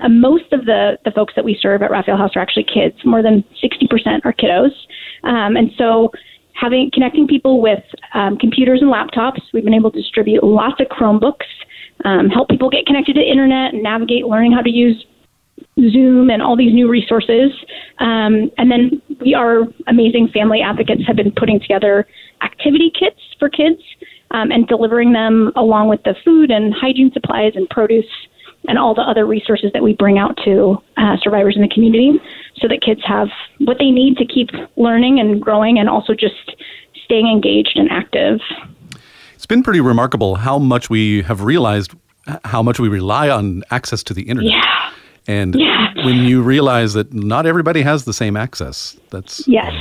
Uh, 0.02 0.10
most 0.10 0.52
of 0.52 0.66
the, 0.66 0.98
the 1.06 1.12
folks 1.12 1.34
that 1.38 1.46
we 1.46 1.58
serve 1.62 1.82
at 1.82 1.90
Raphael 1.90 2.18
House 2.18 2.32
are 2.36 2.42
actually 2.42 2.66
kids. 2.66 2.98
More 3.06 3.24
than 3.24 3.46
60% 3.64 4.26
are 4.26 4.34
kiddos. 4.34 4.72
Um, 5.24 5.56
and 5.56 5.72
so 5.78 6.12
having 6.60 6.90
connecting 6.94 7.28
people 7.28 7.62
with 7.62 7.84
um, 8.14 8.38
computers 8.38 8.82
and 8.82 8.92
laptops, 8.92 9.42
we've 9.54 9.64
been 9.64 9.74
able 9.74 9.92
to 9.92 10.02
distribute 10.02 10.44
lots 10.44 10.80
of 10.80 10.88
Chromebooks, 10.88 11.46
um, 12.04 12.30
help 12.30 12.50
people 12.50 12.70
get 12.70 12.86
connected 12.86 13.14
to 13.14 13.22
internet 13.22 13.74
and 13.74 13.84
navigate 13.84 14.26
learning 14.26 14.54
how 14.54 14.62
to 14.62 14.70
use 14.70 15.06
Zoom 15.80 16.30
and 16.30 16.42
all 16.42 16.56
these 16.56 16.74
new 16.74 16.90
resources. 16.90 17.52
Um, 18.00 18.52
and 18.58 18.72
then 18.72 19.02
we, 19.22 19.34
our 19.34 19.64
amazing 19.88 20.30
family 20.34 20.62
advocates, 20.62 21.02
have 21.08 21.16
been 21.16 21.32
putting 21.32 21.60
together 21.60 22.08
activity 22.42 22.92
kits 22.98 23.20
for 23.40 23.50
kids 23.50 23.82
um, 24.32 24.52
and 24.52 24.68
delivering 24.68 25.14
them 25.14 25.52
along 25.56 25.90
with 25.90 26.04
the 26.04 26.16
food 26.24 26.52
and 26.52 26.74
hygiene 26.74 27.12
supplies 27.14 27.54
and 27.56 27.70
produce 27.70 28.06
and 28.68 28.78
all 28.78 28.94
the 28.94 29.02
other 29.02 29.26
resources 29.26 29.72
that 29.74 29.84
we 29.84 29.94
bring 29.94 30.18
out 30.18 30.38
to 30.46 30.82
uh, 30.98 31.18
survivors 31.22 31.56
in 31.56 31.62
the 31.62 31.68
community 31.68 32.20
so 32.58 32.68
that 32.68 32.82
kids 32.82 33.02
have 33.06 33.30
what 33.60 33.78
they 33.80 33.92
need 33.92 34.18
to 34.18 34.26
keep 34.26 34.50
learning 34.76 35.20
and 35.20 35.42
growing 35.42 35.78
and 35.80 35.90
also 35.90 36.14
just 36.14 36.56
staying 37.04 37.28
engaged 37.28 37.74
and 37.76 37.90
active. 37.92 38.40
It's 39.34 39.46
been 39.46 39.64
pretty 39.64 39.82
remarkable 39.82 40.36
how 40.36 40.58
much 40.58 40.90
we 40.90 41.22
have 41.24 41.42
realized 41.42 41.94
how 42.44 42.64
much 42.64 42.80
we 42.80 42.88
rely 42.88 43.30
on 43.30 43.64
access 43.72 44.04
to 44.04 44.14
the 44.14 44.24
internet. 44.24 44.52
Yeah. 44.52 44.92
And 45.28 45.56
yeah. 45.56 45.94
when 46.04 46.24
you 46.24 46.42
realize 46.42 46.94
that 46.94 47.14
not 47.14 47.46
everybody 47.46 47.82
has 47.82 48.06
the 48.06 48.14
same 48.14 48.38
access, 48.38 48.98
that's 49.12 49.48
yes. 49.48 49.74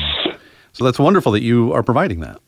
so 0.72 0.84
that's 0.84 0.98
wonderful 0.98 1.32
that 1.32 1.42
you 1.42 1.72
are 1.72 1.82
providing 1.82 2.20
that. 2.20 2.40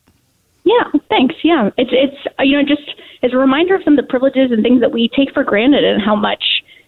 Yeah, 0.66 0.90
thanks. 1.08 1.37
Yeah, 1.44 1.70
it's 1.78 1.90
it's 1.92 2.35
you 2.40 2.58
know 2.58 2.64
just 2.66 2.90
as 3.23 3.32
a 3.32 3.37
reminder 3.37 3.76
of 3.76 3.82
some 3.85 3.96
of 3.96 4.04
the 4.04 4.11
privileges 4.11 4.50
and 4.50 4.64
things 4.64 4.80
that 4.80 4.90
we 4.90 5.08
take 5.16 5.32
for 5.32 5.44
granted, 5.44 5.85
and 5.85 6.02
how 6.02 6.16
much 6.16 6.42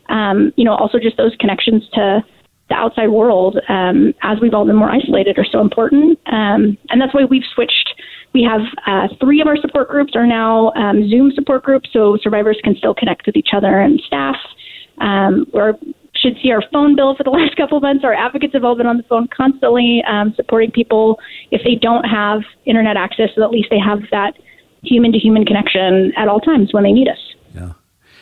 um, 0.09 0.53
you 0.57 0.65
know 0.65 0.75
also 0.75 0.99
just 0.99 1.17
those 1.17 1.35
connections 1.39 1.89
to 1.95 2.21
the 2.69 2.75
outside 2.75 3.07
world 3.07 3.57
um, 3.69 4.13
as 4.23 4.39
we've 4.43 4.53
all 4.53 4.67
been 4.67 4.77
more 4.77 4.91
isolated 4.91 5.39
are 5.39 5.47
so 5.51 5.61
important, 5.61 6.19
um, 6.27 6.77
and 6.91 7.01
that's 7.01 7.15
why 7.15 7.25
we've 7.25 7.47
switched. 7.55 7.95
We 8.35 8.43
have 8.43 8.63
uh, 8.85 9.15
three 9.21 9.41
of 9.41 9.47
our 9.47 9.57
support 9.57 9.89
groups 9.89 10.17
are 10.17 10.27
now 10.27 10.73
um, 10.73 11.09
Zoom 11.09 11.31
support 11.33 11.63
groups, 11.63 11.89
so 11.93 12.19
survivors 12.21 12.59
can 12.65 12.75
still 12.77 12.95
connect 12.95 13.27
with 13.27 13.37
each 13.37 13.51
other 13.57 13.79
and 13.79 14.03
staff. 14.05 14.37
Um, 15.01 15.47
we're 15.53 15.75
should 16.21 16.37
see 16.43 16.51
our 16.51 16.63
phone 16.73 16.97
bill 16.97 17.15
for 17.17 17.25
the 17.25 17.31
last 17.39 17.57
couple 17.57 17.77
of 17.77 17.83
months. 17.83 18.05
Our 18.05 18.15
advocates 18.15 18.55
have 18.55 18.65
all 18.65 18.77
been 18.77 18.87
on 18.87 18.97
the 18.97 19.03
phone 19.05 19.29
constantly, 19.29 20.03
um, 20.07 20.35
supporting 20.35 20.71
people 20.71 21.19
if 21.51 21.63
they 21.65 21.75
don't 21.75 22.05
have 22.05 22.43
internet 22.65 22.97
access, 22.97 23.31
so 23.35 23.43
at 23.43 23.51
least 23.51 23.69
they 23.71 23.79
have 23.79 24.01
that 24.11 24.35
human 24.83 25.13
to 25.13 25.19
human 25.19 25.45
connection 25.45 26.13
at 26.17 26.29
all 26.29 26.41
times 26.41 26.73
when 26.73 26.85
they 26.85 26.93
need 26.93 27.09
us. 27.09 27.19
Yeah. 27.55 27.73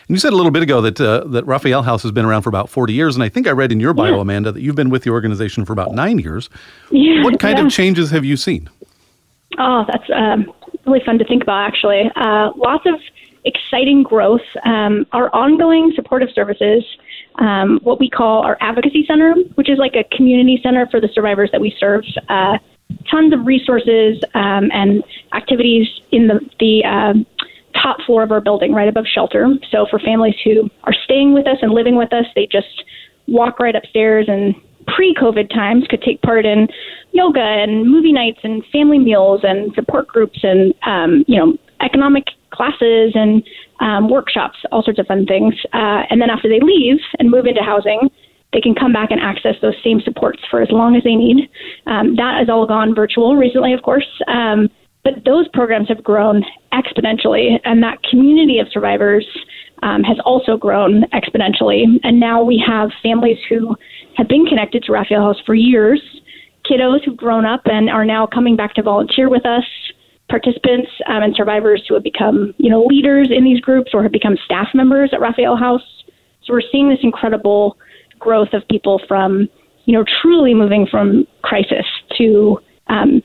And 0.07 0.15
you 0.15 0.19
said 0.19 0.31
a 0.31 0.35
little 0.35 0.51
bit 0.51 0.63
ago 0.63 0.81
that 0.81 1.01
uh, 1.01 1.25
that 1.27 1.45
Raphael 1.45 1.83
House 1.83 2.01
has 2.03 2.11
been 2.11 2.25
around 2.25 2.43
for 2.43 2.49
about 2.49 2.69
40 2.69 2.93
years, 2.93 3.15
and 3.15 3.23
I 3.23 3.29
think 3.29 3.45
I 3.45 3.51
read 3.51 3.71
in 3.71 3.79
your 3.79 3.93
bio, 3.93 4.15
yeah. 4.15 4.21
Amanda, 4.21 4.51
that 4.53 4.61
you've 4.61 4.75
been 4.75 4.89
with 4.89 5.03
the 5.03 5.09
organization 5.09 5.65
for 5.65 5.73
about 5.73 5.93
nine 5.93 6.19
years. 6.19 6.49
Yeah, 6.91 7.23
what 7.23 7.39
kind 7.39 7.57
yeah. 7.57 7.65
of 7.65 7.71
changes 7.71 8.09
have 8.11 8.23
you 8.23 8.37
seen? 8.37 8.69
Oh, 9.57 9.85
that's 9.87 10.09
um, 10.13 10.53
really 10.85 11.01
fun 11.05 11.17
to 11.19 11.25
think 11.25 11.43
about, 11.43 11.67
actually. 11.67 12.09
Uh, 12.15 12.51
lots 12.55 12.85
of 12.85 12.95
exciting 13.43 14.03
growth. 14.03 14.41
Um, 14.63 15.05
our 15.11 15.33
ongoing 15.35 15.91
supportive 15.95 16.29
services 16.33 16.85
um, 17.37 17.79
what 17.83 17.99
we 17.99 18.09
call 18.09 18.43
our 18.43 18.57
advocacy 18.61 19.05
center, 19.07 19.33
which 19.55 19.69
is 19.69 19.77
like 19.77 19.95
a 19.95 20.03
community 20.15 20.59
center 20.61 20.87
for 20.89 20.99
the 20.99 21.09
survivors 21.13 21.49
that 21.51 21.61
we 21.61 21.75
serve. 21.79 22.03
Uh, 22.29 22.57
tons 23.09 23.33
of 23.33 23.45
resources 23.45 24.21
um, 24.33 24.69
and 24.71 25.03
activities 25.33 25.87
in 26.11 26.27
the, 26.27 26.39
the 26.59 26.83
uh, 26.85 27.13
top 27.81 27.97
floor 28.05 28.23
of 28.23 28.31
our 28.31 28.41
building, 28.41 28.73
right 28.73 28.87
above 28.87 29.05
shelter. 29.05 29.47
So 29.71 29.85
for 29.89 29.99
families 29.99 30.35
who 30.43 30.69
are 30.83 30.93
staying 31.03 31.33
with 31.33 31.47
us 31.47 31.57
and 31.61 31.71
living 31.71 31.95
with 31.95 32.11
us, 32.13 32.25
they 32.35 32.47
just 32.51 32.83
walk 33.27 33.59
right 33.59 33.75
upstairs 33.75 34.25
and 34.27 34.55
pre-COVID 34.87 35.49
times 35.53 35.85
could 35.89 36.01
take 36.01 36.21
part 36.21 36.45
in 36.45 36.67
yoga 37.11 37.41
and 37.41 37.89
movie 37.89 38.13
nights 38.13 38.39
and 38.43 38.63
family 38.71 38.97
meals 38.97 39.41
and 39.43 39.73
support 39.73 40.07
groups 40.07 40.39
and 40.43 40.73
um, 40.85 41.25
you 41.27 41.37
know 41.37 41.57
economic 41.81 42.25
classes 42.51 43.11
and 43.15 43.43
um, 43.79 44.09
workshops, 44.09 44.57
all 44.71 44.83
sorts 44.83 44.99
of 44.99 45.07
fun 45.07 45.25
things. 45.25 45.53
Uh, 45.73 46.03
and 46.09 46.21
then 46.21 46.29
after 46.29 46.49
they 46.49 46.59
leave 46.59 46.97
and 47.19 47.29
move 47.29 47.45
into 47.45 47.61
housing, 47.61 48.09
they 48.53 48.61
can 48.61 48.73
come 48.73 48.93
back 48.93 49.11
and 49.11 49.19
access 49.21 49.55
those 49.61 49.75
same 49.83 50.01
supports 50.01 50.39
for 50.49 50.61
as 50.61 50.69
long 50.71 50.95
as 50.95 51.03
they 51.03 51.15
need. 51.15 51.49
Um, 51.85 52.15
that 52.15 52.39
has 52.39 52.49
all 52.49 52.65
gone 52.65 52.95
virtual 52.95 53.35
recently, 53.35 53.73
of 53.73 53.81
course. 53.81 54.07
Um, 54.27 54.69
but 55.03 55.23
those 55.25 55.47
programs 55.49 55.87
have 55.89 56.03
grown 56.03 56.43
exponentially, 56.73 57.59
and 57.63 57.81
that 57.83 58.03
community 58.03 58.59
of 58.59 58.67
survivors 58.71 59.25
um, 59.83 60.03
has 60.03 60.17
also 60.25 60.57
grown 60.57 61.03
exponentially. 61.13 61.83
And 62.03 62.19
now 62.19 62.43
we 62.43 62.61
have 62.65 62.89
families 63.01 63.37
who 63.47 63.75
have 64.15 64.27
been 64.27 64.45
connected 64.45 64.83
to 64.83 64.91
Raphael 64.91 65.21
House 65.21 65.41
for 65.45 65.55
years, 65.55 66.01
kiddos 66.69 67.05
who've 67.05 67.15
grown 67.15 67.45
up 67.45 67.61
and 67.65 67.89
are 67.89 68.05
now 68.05 68.27
coming 68.27 68.55
back 68.55 68.73
to 68.75 68.83
volunteer 68.83 69.29
with 69.29 69.45
us, 69.45 69.63
participants 70.29 70.89
um, 71.07 71.23
and 71.23 71.35
survivors 71.35 71.83
who 71.87 71.93
have 71.93 72.03
become, 72.03 72.53
you 72.57 72.69
know, 72.69 72.83
leaders 72.83 73.29
in 73.31 73.43
these 73.43 73.59
groups 73.61 73.91
or 73.93 74.03
have 74.03 74.11
become 74.11 74.37
staff 74.43 74.67
members 74.73 75.11
at 75.13 75.21
Raphael 75.21 75.55
House. 75.55 76.03
So 76.43 76.53
we're 76.53 76.61
seeing 76.71 76.89
this 76.89 76.99
incredible 77.01 77.77
growth 78.19 78.53
of 78.53 78.67
people 78.69 79.01
from, 79.07 79.47
you 79.85 79.93
know, 79.93 80.03
truly 80.21 80.53
moving 80.53 80.87
from 80.89 81.25
crisis 81.43 81.85
to 82.17 82.59
um, 82.87 83.21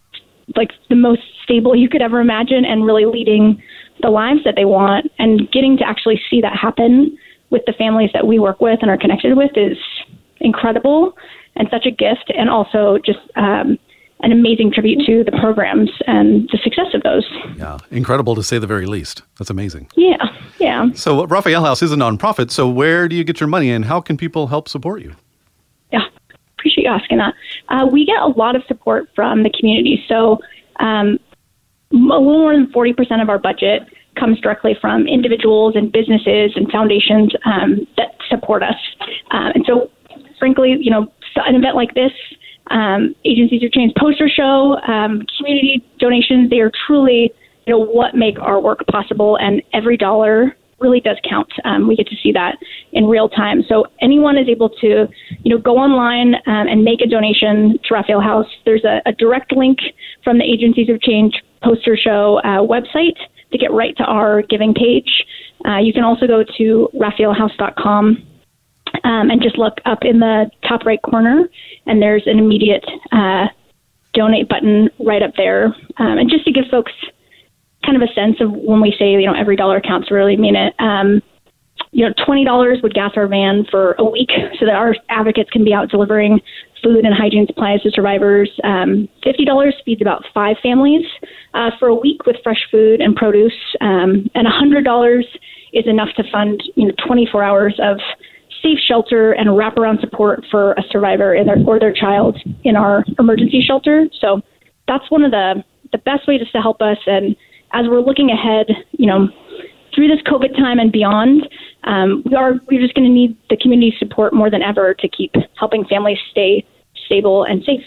like 0.56 0.70
the 0.88 0.96
most 0.96 1.22
stable 1.42 1.74
you 1.74 1.88
could 1.88 2.02
ever 2.02 2.20
imagine 2.20 2.64
and 2.64 2.84
really 2.84 3.04
leading 3.04 3.62
the 4.00 4.10
lives 4.10 4.40
that 4.44 4.54
they 4.56 4.64
want 4.64 5.10
and 5.18 5.50
getting 5.52 5.76
to 5.76 5.86
actually 5.86 6.20
see 6.30 6.40
that 6.40 6.56
happen 6.56 7.16
with 7.50 7.62
the 7.66 7.72
families 7.72 8.10
that 8.12 8.26
we 8.26 8.38
work 8.38 8.60
with 8.60 8.78
and 8.80 8.90
are 8.90 8.98
connected 8.98 9.36
with 9.36 9.50
is 9.56 9.78
incredible 10.40 11.16
and 11.56 11.68
such 11.70 11.86
a 11.86 11.90
gift 11.90 12.32
and 12.36 12.48
also 12.48 12.98
just 13.04 13.18
um, 13.36 13.78
an 14.22 14.32
amazing 14.32 14.72
tribute 14.72 15.04
to 15.06 15.24
the 15.24 15.32
programs 15.32 15.90
and 16.06 16.48
the 16.52 16.58
success 16.62 16.94
of 16.94 17.02
those. 17.02 17.26
Yeah, 17.56 17.78
incredible 17.90 18.34
to 18.36 18.42
say 18.42 18.58
the 18.58 18.66
very 18.66 18.86
least. 18.86 19.22
That's 19.38 19.50
amazing. 19.50 19.88
Yeah, 19.96 20.24
yeah. 20.58 20.90
So 20.94 21.26
Raphael 21.26 21.64
House 21.64 21.82
is 21.82 21.92
a 21.92 21.96
nonprofit. 21.96 22.50
So 22.50 22.68
where 22.68 23.08
do 23.08 23.16
you 23.16 23.24
get 23.24 23.40
your 23.40 23.48
money 23.48 23.70
and 23.70 23.84
how 23.84 24.00
can 24.00 24.16
people 24.16 24.46
help 24.46 24.68
support 24.68 25.02
you? 25.02 25.14
Yeah, 25.92 26.06
appreciate 26.58 26.84
you 26.84 26.90
asking 26.90 27.18
that. 27.18 27.34
Uh, 27.68 27.86
we 27.90 28.06
get 28.06 28.20
a 28.20 28.28
lot 28.28 28.54
of 28.54 28.62
support 28.68 29.08
from 29.14 29.42
the 29.42 29.50
community. 29.50 30.04
So 30.08 30.38
um, 30.80 31.18
a 31.92 31.96
little 31.96 32.22
more 32.22 32.52
than 32.54 32.72
40% 32.72 33.22
of 33.22 33.28
our 33.28 33.38
budget 33.38 33.82
comes 34.18 34.40
directly 34.40 34.76
from 34.80 35.06
individuals 35.06 35.74
and 35.74 35.90
businesses 35.90 36.52
and 36.54 36.70
foundations 36.70 37.32
um, 37.44 37.86
that 37.96 38.14
support 38.28 38.62
us. 38.62 38.76
Um, 39.30 39.52
and 39.54 39.64
so, 39.66 39.90
frankly, 40.38 40.76
you 40.80 40.90
know, 40.90 41.10
an 41.36 41.54
event 41.54 41.76
like 41.76 41.94
this, 41.94 42.12
um, 42.72 43.14
Agencies 43.24 43.62
of 43.62 43.72
Change 43.72 43.92
poster 43.98 44.28
show, 44.28 44.78
um, 44.88 45.24
community 45.36 45.84
donations, 45.98 46.50
they 46.50 46.60
are 46.60 46.72
truly, 46.86 47.30
you 47.66 47.72
know, 47.72 47.78
what 47.78 48.14
make 48.14 48.40
our 48.40 48.60
work 48.60 48.84
possible. 48.90 49.38
And 49.38 49.62
every 49.72 49.96
dollar 49.96 50.56
really 50.80 51.00
does 51.00 51.16
count. 51.28 51.48
Um, 51.64 51.86
we 51.86 51.94
get 51.94 52.08
to 52.08 52.16
see 52.22 52.32
that 52.32 52.56
in 52.92 53.06
real 53.06 53.28
time. 53.28 53.62
So 53.68 53.86
anyone 54.00 54.36
is 54.36 54.48
able 54.48 54.68
to, 54.68 55.06
you 55.44 55.54
know, 55.54 55.58
go 55.58 55.76
online 55.76 56.34
um, 56.46 56.66
and 56.66 56.82
make 56.82 57.00
a 57.00 57.06
donation 57.06 57.78
to 57.84 57.94
Raphael 57.94 58.20
House. 58.20 58.46
There's 58.64 58.84
a, 58.84 59.00
a 59.06 59.12
direct 59.12 59.52
link 59.52 59.78
from 60.24 60.38
the 60.38 60.44
Agencies 60.44 60.88
of 60.88 61.00
Change 61.00 61.34
poster 61.62 61.96
show 61.96 62.40
uh, 62.42 62.58
website 62.58 63.16
to 63.52 63.58
get 63.58 63.70
right 63.70 63.96
to 63.98 64.04
our 64.04 64.42
giving 64.42 64.74
page. 64.74 65.24
Uh, 65.64 65.78
you 65.78 65.92
can 65.92 66.02
also 66.02 66.26
go 66.26 66.42
to 66.58 66.88
raphaelhouse.com 66.94 68.26
um, 69.04 69.30
and 69.30 69.42
just 69.42 69.58
look 69.58 69.78
up 69.84 70.00
in 70.02 70.20
the 70.20 70.50
top 70.68 70.84
right 70.84 71.00
corner, 71.02 71.48
and 71.86 72.00
there's 72.00 72.24
an 72.26 72.38
immediate 72.38 72.84
uh, 73.12 73.46
donate 74.14 74.48
button 74.48 74.88
right 74.98 75.22
up 75.22 75.32
there. 75.36 75.66
Um, 75.98 76.18
and 76.18 76.30
just 76.30 76.44
to 76.44 76.52
give 76.52 76.64
folks 76.70 76.92
kind 77.84 78.00
of 78.00 78.08
a 78.08 78.12
sense 78.12 78.36
of 78.40 78.52
when 78.52 78.80
we 78.80 78.94
say, 78.98 79.12
you 79.12 79.26
know, 79.26 79.34
every 79.34 79.56
dollar 79.56 79.80
counts, 79.80 80.10
really 80.10 80.36
mean 80.36 80.56
it. 80.56 80.74
Um, 80.78 81.22
you 81.90 82.06
know, 82.06 82.14
twenty 82.24 82.44
dollars 82.44 82.78
would 82.82 82.94
gas 82.94 83.12
our 83.16 83.26
van 83.26 83.66
for 83.70 83.94
a 83.98 84.04
week, 84.04 84.30
so 84.58 84.66
that 84.66 84.74
our 84.74 84.94
advocates 85.08 85.50
can 85.50 85.64
be 85.64 85.74
out 85.74 85.90
delivering 85.90 86.40
food 86.82 87.04
and 87.04 87.14
hygiene 87.14 87.46
supplies 87.46 87.80
to 87.82 87.90
survivors. 87.90 88.50
Um, 88.64 89.08
Fifty 89.22 89.44
dollars 89.44 89.74
feeds 89.84 90.00
about 90.00 90.24
five 90.32 90.56
families 90.62 91.04
uh, 91.54 91.70
for 91.78 91.88
a 91.88 91.94
week 91.94 92.26
with 92.26 92.36
fresh 92.42 92.66
food 92.70 93.00
and 93.00 93.16
produce, 93.16 93.52
um, 93.80 94.30
and 94.34 94.46
hundred 94.46 94.84
dollars 94.84 95.26
is 95.72 95.86
enough 95.86 96.08
to 96.16 96.24
fund 96.30 96.62
you 96.76 96.86
know 96.86 96.94
24 97.06 97.42
hours 97.42 97.80
of 97.82 97.98
safe 98.62 98.78
shelter 98.86 99.32
and 99.32 99.50
wraparound 99.50 100.00
support 100.00 100.44
for 100.50 100.72
a 100.72 100.82
survivor 100.90 101.36
their, 101.44 101.58
or 101.66 101.78
their 101.78 101.92
child 101.92 102.38
in 102.64 102.76
our 102.76 103.04
emergency 103.18 103.62
shelter. 103.66 104.06
So 104.20 104.40
that's 104.88 105.10
one 105.10 105.24
of 105.24 105.30
the 105.30 105.64
the 105.92 105.98
best 105.98 106.26
ways 106.26 106.40
to 106.52 106.60
help 106.60 106.80
us. 106.80 106.98
And 107.06 107.36
as 107.72 107.86
we're 107.86 108.00
looking 108.00 108.30
ahead, 108.30 108.66
you 108.92 109.06
know, 109.06 109.28
through 109.94 110.08
this 110.08 110.22
COVID 110.22 110.56
time 110.56 110.78
and 110.78 110.90
beyond, 110.90 111.46
um, 111.84 112.22
we 112.24 112.34
are 112.34 112.54
we're 112.70 112.80
just 112.80 112.94
going 112.94 113.06
to 113.06 113.12
need 113.12 113.36
the 113.50 113.56
community 113.56 113.94
support 113.98 114.32
more 114.32 114.50
than 114.50 114.62
ever 114.62 114.94
to 114.94 115.08
keep 115.08 115.34
helping 115.58 115.84
families 115.84 116.18
stay 116.30 116.66
stable 117.04 117.44
and 117.44 117.62
safe. 117.64 117.84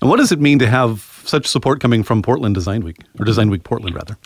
And 0.00 0.10
what 0.10 0.18
does 0.18 0.30
it 0.30 0.40
mean 0.40 0.58
to 0.58 0.66
have 0.66 1.00
such 1.24 1.46
support 1.46 1.80
coming 1.80 2.02
from 2.02 2.22
Portland 2.22 2.54
Design 2.54 2.84
Week 2.84 2.98
or 3.18 3.24
Design 3.24 3.48
Week 3.50 3.64
Portland 3.64 3.94
rather? 3.94 4.18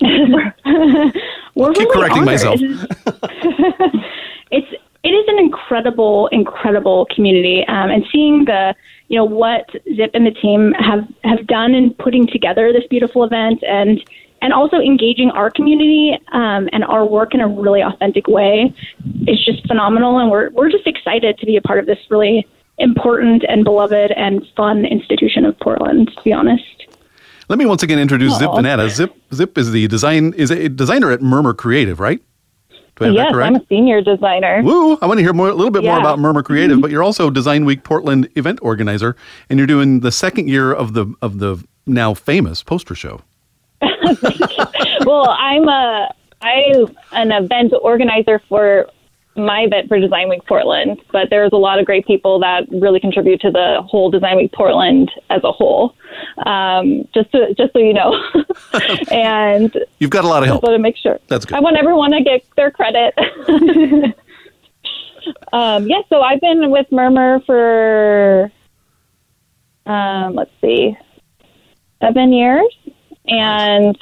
we're 1.54 1.72
keep 1.72 1.88
really 1.88 1.92
correcting 1.92 2.22
honored. 2.22 2.26
myself. 2.26 2.60
it's 4.52 4.68
it 5.04 5.08
is 5.08 5.24
an 5.26 5.38
incredible, 5.38 6.28
incredible 6.28 7.08
community, 7.12 7.64
um, 7.66 7.90
and 7.90 8.04
seeing 8.12 8.44
the 8.44 8.74
you 9.08 9.18
know 9.18 9.24
what 9.24 9.68
Zip 9.96 10.10
and 10.14 10.24
the 10.24 10.30
team 10.30 10.72
have 10.78 11.04
have 11.24 11.46
done 11.46 11.74
in 11.74 11.92
putting 11.94 12.26
together 12.26 12.72
this 12.72 12.84
beautiful 12.88 13.24
event 13.24 13.62
and 13.66 14.02
and 14.42 14.52
also 14.52 14.76
engaging 14.76 15.30
our 15.30 15.50
community 15.50 16.18
um, 16.32 16.68
and 16.72 16.84
our 16.84 17.04
work 17.04 17.34
in 17.34 17.40
a 17.40 17.48
really 17.48 17.80
authentic 17.80 18.26
way 18.28 18.72
is 19.26 19.44
just 19.44 19.66
phenomenal, 19.66 20.18
and 20.18 20.30
we're 20.30 20.50
we're 20.50 20.70
just 20.70 20.86
excited 20.86 21.38
to 21.38 21.46
be 21.46 21.56
a 21.56 21.62
part 21.62 21.80
of 21.80 21.86
this 21.86 21.98
really 22.10 22.46
important 22.78 23.44
and 23.48 23.64
beloved 23.64 24.12
and 24.12 24.46
fun 24.56 24.84
institution 24.84 25.44
of 25.44 25.58
Portland. 25.58 26.12
To 26.16 26.22
be 26.22 26.32
honest. 26.32 26.64
Let 27.48 27.58
me 27.58 27.66
once 27.66 27.82
again 27.82 27.98
introduce 27.98 28.38
Zip 28.38 28.48
Aw. 28.48 28.56
Banana. 28.56 28.88
Zip 28.88 29.14
Zip 29.34 29.58
is 29.58 29.72
the 29.72 29.88
design 29.88 30.32
is 30.34 30.50
a 30.50 30.68
designer 30.68 31.10
at 31.10 31.20
Murmur 31.20 31.54
Creative, 31.54 31.98
right? 31.98 32.22
Do 32.96 33.04
I 33.04 33.08
have 33.08 33.16
that 33.16 33.22
yes, 33.22 33.32
correct? 33.32 33.46
I'm 33.46 33.56
a 33.56 33.66
senior 33.66 34.02
designer. 34.02 34.62
Woo! 34.62 34.98
I 35.00 35.06
want 35.06 35.18
to 35.18 35.22
hear 35.22 35.32
more, 35.32 35.48
a 35.48 35.54
little 35.54 35.70
bit 35.70 35.82
more 35.82 35.98
about 35.98 36.18
Murmur 36.18 36.42
Creative, 36.42 36.80
but 36.80 36.90
you're 36.92 37.02
also 37.02 37.30
Design 37.30 37.64
Week 37.64 37.84
Portland 37.84 38.28
event 38.36 38.58
organizer, 38.62 39.16
and 39.48 39.58
you're 39.58 39.66
doing 39.66 40.00
the 40.00 40.12
second 40.12 40.48
year 40.48 40.72
of 40.72 40.92
the 40.92 41.14
of 41.22 41.38
the 41.38 41.64
now 41.86 42.14
famous 42.14 42.62
poster 42.62 42.94
show. 42.94 43.22
well, 45.06 45.30
I'm 45.30 45.68
a 45.68 46.14
I'm 46.42 46.96
an 47.12 47.32
event 47.32 47.72
organizer 47.80 48.40
for 48.48 48.88
my 49.34 49.62
event 49.62 49.88
for 49.88 49.98
Design 49.98 50.28
Week 50.28 50.44
Portland, 50.46 51.00
but 51.10 51.30
there's 51.30 51.52
a 51.52 51.56
lot 51.56 51.78
of 51.78 51.86
great 51.86 52.06
people 52.06 52.38
that 52.40 52.66
really 52.70 53.00
contribute 53.00 53.40
to 53.40 53.50
the 53.50 53.82
whole 53.86 54.10
Design 54.10 54.36
Week 54.36 54.52
Portland 54.52 55.10
as 55.30 55.42
a 55.44 55.52
whole. 55.52 55.94
Um, 56.44 57.08
just 57.14 57.32
to, 57.32 57.54
just 57.54 57.72
so 57.72 57.78
you 57.78 57.94
know, 57.94 58.14
and 59.10 59.74
You've 59.98 60.10
got 60.10 60.24
a 60.24 60.28
lot 60.28 60.42
of 60.42 60.48
help. 60.48 60.62
want 60.62 60.74
to 60.74 60.78
make 60.78 60.96
sure. 60.96 61.18
That's 61.28 61.44
good. 61.46 61.56
I 61.56 61.60
want 61.60 61.76
everyone 61.76 62.10
to 62.12 62.22
get 62.22 62.44
their 62.56 62.70
credit. 62.70 63.14
um, 65.52 65.86
yeah, 65.86 66.02
so 66.08 66.20
I've 66.20 66.40
been 66.40 66.70
with 66.70 66.86
Murmur 66.92 67.40
for 67.46 68.52
um, 69.86 70.34
let's 70.34 70.50
see, 70.60 70.96
seven 72.00 72.32
years, 72.32 72.66
and 73.26 73.96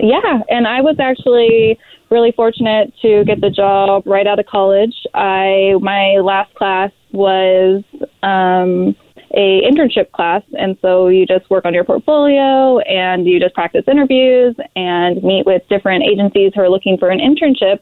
yeah, 0.00 0.40
and 0.48 0.66
I 0.66 0.80
was 0.80 0.96
actually 0.98 1.78
really 2.10 2.32
fortunate 2.32 2.92
to 3.02 3.24
get 3.24 3.40
the 3.40 3.50
job 3.50 4.04
right 4.06 4.26
out 4.26 4.38
of 4.38 4.46
college. 4.46 4.94
I 5.14 5.74
my 5.80 6.18
last 6.22 6.54
class 6.54 6.90
was 7.12 7.82
um, 8.22 8.94
a 9.34 9.62
internship 9.62 10.12
class, 10.12 10.42
and 10.58 10.76
so 10.82 11.08
you 11.08 11.26
just 11.26 11.48
work 11.50 11.64
on 11.64 11.74
your 11.74 11.84
portfolio 11.84 12.78
and 12.80 13.26
you 13.26 13.40
just 13.40 13.54
practice 13.54 13.84
interviews 13.88 14.54
and 14.76 15.22
meet 15.22 15.46
with 15.46 15.62
different 15.68 16.04
agencies 16.04 16.52
who 16.54 16.60
are 16.60 16.70
looking 16.70 16.96
for 16.98 17.10
an 17.10 17.18
internship. 17.18 17.80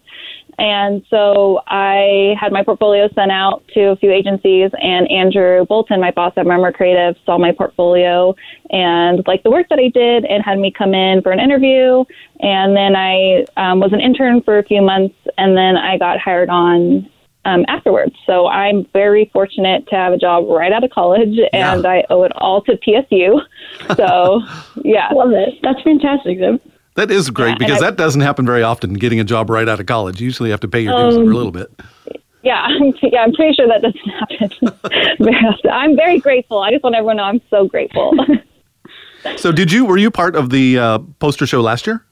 And 0.58 1.04
so 1.10 1.60
I 1.66 2.34
had 2.40 2.52
my 2.52 2.62
portfolio 2.62 3.08
sent 3.14 3.30
out 3.32 3.64
to 3.74 3.88
a 3.88 3.96
few 3.96 4.10
agencies, 4.10 4.70
and 4.80 5.10
Andrew 5.10 5.64
Bolton, 5.66 6.00
my 6.00 6.10
boss 6.10 6.32
at 6.36 6.46
Murmur 6.46 6.72
Creative, 6.72 7.16
saw 7.24 7.38
my 7.38 7.52
portfolio 7.52 8.34
and 8.70 9.22
liked 9.26 9.44
the 9.44 9.50
work 9.50 9.68
that 9.70 9.78
I 9.78 9.88
did 9.88 10.24
and 10.24 10.44
had 10.44 10.58
me 10.58 10.70
come 10.70 10.94
in 10.94 11.22
for 11.22 11.32
an 11.32 11.40
interview. 11.40 12.04
And 12.40 12.76
then 12.76 12.94
I 12.96 13.44
um, 13.56 13.80
was 13.80 13.92
an 13.92 14.00
intern 14.00 14.42
for 14.42 14.58
a 14.58 14.64
few 14.64 14.82
months, 14.82 15.16
and 15.38 15.56
then 15.56 15.76
I 15.76 15.98
got 15.98 16.18
hired 16.18 16.50
on 16.50 17.08
um, 17.44 17.64
afterwards. 17.68 18.14
So 18.26 18.46
I'm 18.46 18.86
very 18.92 19.30
fortunate 19.32 19.86
to 19.88 19.96
have 19.96 20.12
a 20.12 20.18
job 20.18 20.46
right 20.48 20.72
out 20.72 20.84
of 20.84 20.90
college, 20.90 21.38
and 21.52 21.86
I 21.86 22.04
owe 22.10 22.22
it 22.22 22.32
all 22.36 22.62
to 22.62 22.76
PSU. 22.76 23.40
So, 23.96 24.40
yeah. 24.84 25.08
Love 25.12 25.32
it. 25.32 25.54
That's 25.62 25.80
fantastic, 25.82 26.38
Zip. 26.38 26.73
That 26.94 27.10
is 27.10 27.28
great 27.30 27.50
Yeah, 27.50 27.54
because 27.58 27.82
I- 27.82 27.86
that 27.90 27.96
doesn't 27.96 28.20
happen 28.20 28.46
very 28.46 28.62
often. 28.62 28.94
Getting 28.94 29.20
a 29.20 29.24
job 29.24 29.50
right 29.50 29.68
out 29.68 29.80
of 29.80 29.86
college, 29.86 30.20
you 30.20 30.26
usually 30.26 30.50
have 30.50 30.60
to 30.60 30.68
pay 30.68 30.80
your 30.80 30.94
dues 30.96 31.16
Um, 31.16 31.24
for 31.26 31.32
a 31.32 31.34
little 31.34 31.52
bit. 31.52 31.68
Yeah, 32.42 32.60
I'm, 32.60 32.92
yeah, 33.02 33.22
I'm 33.22 33.32
pretty 33.32 33.54
sure 33.54 33.66
that 33.66 33.82
doesn't 33.82 34.78
happen. 34.80 35.70
I'm 35.72 35.96
very 35.96 36.20
grateful. 36.20 36.60
I 36.60 36.70
just 36.70 36.84
want 36.84 36.94
everyone 36.94 37.16
to 37.16 37.22
know 37.22 37.28
I'm 37.28 37.40
so 37.50 37.66
grateful. 37.66 38.14
So, 39.36 39.50
did 39.52 39.72
you 39.72 39.86
were 39.86 39.96
you 39.96 40.10
part 40.10 40.36
of 40.36 40.50
the 40.50 40.78
uh, 40.78 40.98
poster 41.18 41.46
show 41.46 41.62
last 41.62 41.86
year? 41.86 42.04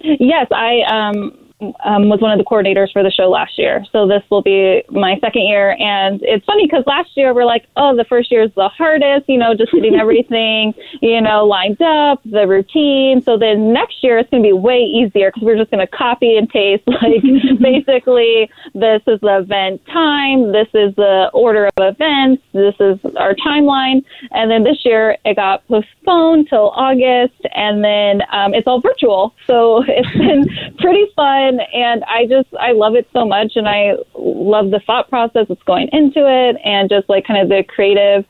yes, 0.00 0.48
I 0.50 0.80
um, 0.90 1.38
um, 1.84 2.08
was 2.08 2.20
one 2.20 2.32
of 2.32 2.38
the 2.38 2.44
coordinators 2.44 2.92
for 2.92 3.02
the 3.02 3.10
show 3.10 3.28
last 3.30 3.58
year. 3.58 3.84
So 3.92 4.06
this 4.06 4.22
will 4.30 4.42
be 4.42 4.82
my 4.90 5.18
second 5.20 5.42
year. 5.42 5.76
And 5.78 6.20
it's 6.22 6.44
funny 6.44 6.66
because 6.66 6.84
last 6.86 7.10
year 7.16 7.34
we're 7.34 7.44
like, 7.44 7.66
oh, 7.76 7.96
the 7.96 8.04
first 8.04 8.30
year 8.30 8.42
is 8.42 8.50
the 8.54 8.68
hardest, 8.68 9.28
you 9.28 9.38
know, 9.38 9.54
just 9.54 9.72
getting 9.72 9.94
everything, 10.00 10.74
you 11.00 11.20
know, 11.20 11.46
lined 11.46 11.80
up, 11.80 12.20
the 12.24 12.46
routine. 12.46 13.22
So 13.22 13.38
then 13.38 13.72
next 13.72 14.02
year 14.02 14.18
it's 14.18 14.30
going 14.30 14.42
to 14.42 14.48
be 14.48 14.52
way 14.52 14.80
easier 14.80 15.30
because 15.30 15.42
we're 15.42 15.56
just 15.56 15.70
going 15.70 15.86
to 15.86 15.96
copy 15.96 16.36
and 16.36 16.48
paste. 16.48 16.82
Like 17.02 17.22
basically, 17.60 18.50
this 18.74 19.02
is 19.06 19.18
the 19.20 19.38
event 19.38 19.84
time, 19.86 20.52
this 20.52 20.68
is 20.74 20.94
the 20.94 21.30
order 21.32 21.66
of 21.66 21.72
events, 21.78 22.42
this 22.52 22.74
is 22.80 22.98
our 23.16 23.34
timeline. 23.34 24.04
And 24.30 24.50
then 24.50 24.64
this 24.64 24.84
year 24.84 25.16
it 25.24 25.36
got 25.36 25.66
postponed 25.68 26.48
till 26.48 26.70
August, 26.70 27.40
and 27.54 27.82
then 27.82 28.22
um, 28.32 28.54
it's 28.54 28.66
all 28.66 28.80
virtual. 28.80 29.34
So 29.46 29.82
it's 29.88 30.16
been 30.16 30.76
pretty 30.78 31.06
fun, 31.16 31.60
and 31.72 32.04
I 32.04 32.26
just 32.26 32.48
I 32.58 32.72
love 32.72 32.94
it 32.94 33.08
so 33.12 33.24
much, 33.26 33.52
and 33.56 33.68
I 33.68 33.94
love 34.14 34.70
the 34.70 34.80
thought 34.86 35.08
process 35.08 35.46
that's 35.48 35.62
going 35.64 35.88
into 35.92 36.20
it, 36.26 36.56
and 36.64 36.88
just 36.88 37.08
like 37.08 37.26
kind 37.26 37.40
of 37.40 37.48
the 37.48 37.64
creative. 37.66 38.24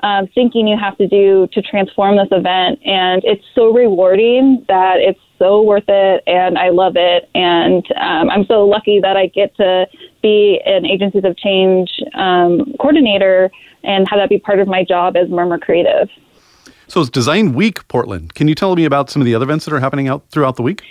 Um, 0.00 0.28
thinking 0.34 0.68
you 0.68 0.76
have 0.76 0.98
to 0.98 1.08
do 1.08 1.48
to 1.54 1.62
transform 1.62 2.18
this 2.18 2.28
event, 2.30 2.78
and 2.84 3.22
it's 3.24 3.44
so 3.54 3.72
rewarding 3.72 4.62
that 4.68 4.96
it's 4.98 5.18
so 5.44 5.60
worth 5.62 5.84
it, 5.88 6.22
and 6.26 6.56
I 6.56 6.70
love 6.70 6.94
it, 6.96 7.28
and 7.34 7.84
um, 7.96 8.30
I'm 8.30 8.46
so 8.46 8.64
lucky 8.64 8.98
that 9.00 9.14
I 9.16 9.26
get 9.26 9.54
to 9.56 9.86
be 10.22 10.60
an 10.64 10.86
Agencies 10.86 11.24
of 11.24 11.36
Change 11.36 11.90
um, 12.14 12.72
coordinator 12.80 13.50
and 13.82 14.08
have 14.08 14.18
that 14.18 14.30
be 14.30 14.38
part 14.38 14.58
of 14.58 14.68
my 14.68 14.84
job 14.84 15.16
as 15.16 15.28
Murmur 15.28 15.58
Creative. 15.58 16.08
So, 16.86 17.02
it's 17.02 17.10
Design 17.10 17.52
Week 17.52 17.86
Portland. 17.88 18.34
Can 18.34 18.48
you 18.48 18.54
tell 18.54 18.74
me 18.74 18.86
about 18.86 19.10
some 19.10 19.20
of 19.20 19.26
the 19.26 19.34
other 19.34 19.44
events 19.44 19.66
that 19.66 19.74
are 19.74 19.80
happening 19.80 20.08
out 20.08 20.24
throughout 20.30 20.56
the 20.56 20.62
week? 20.62 20.82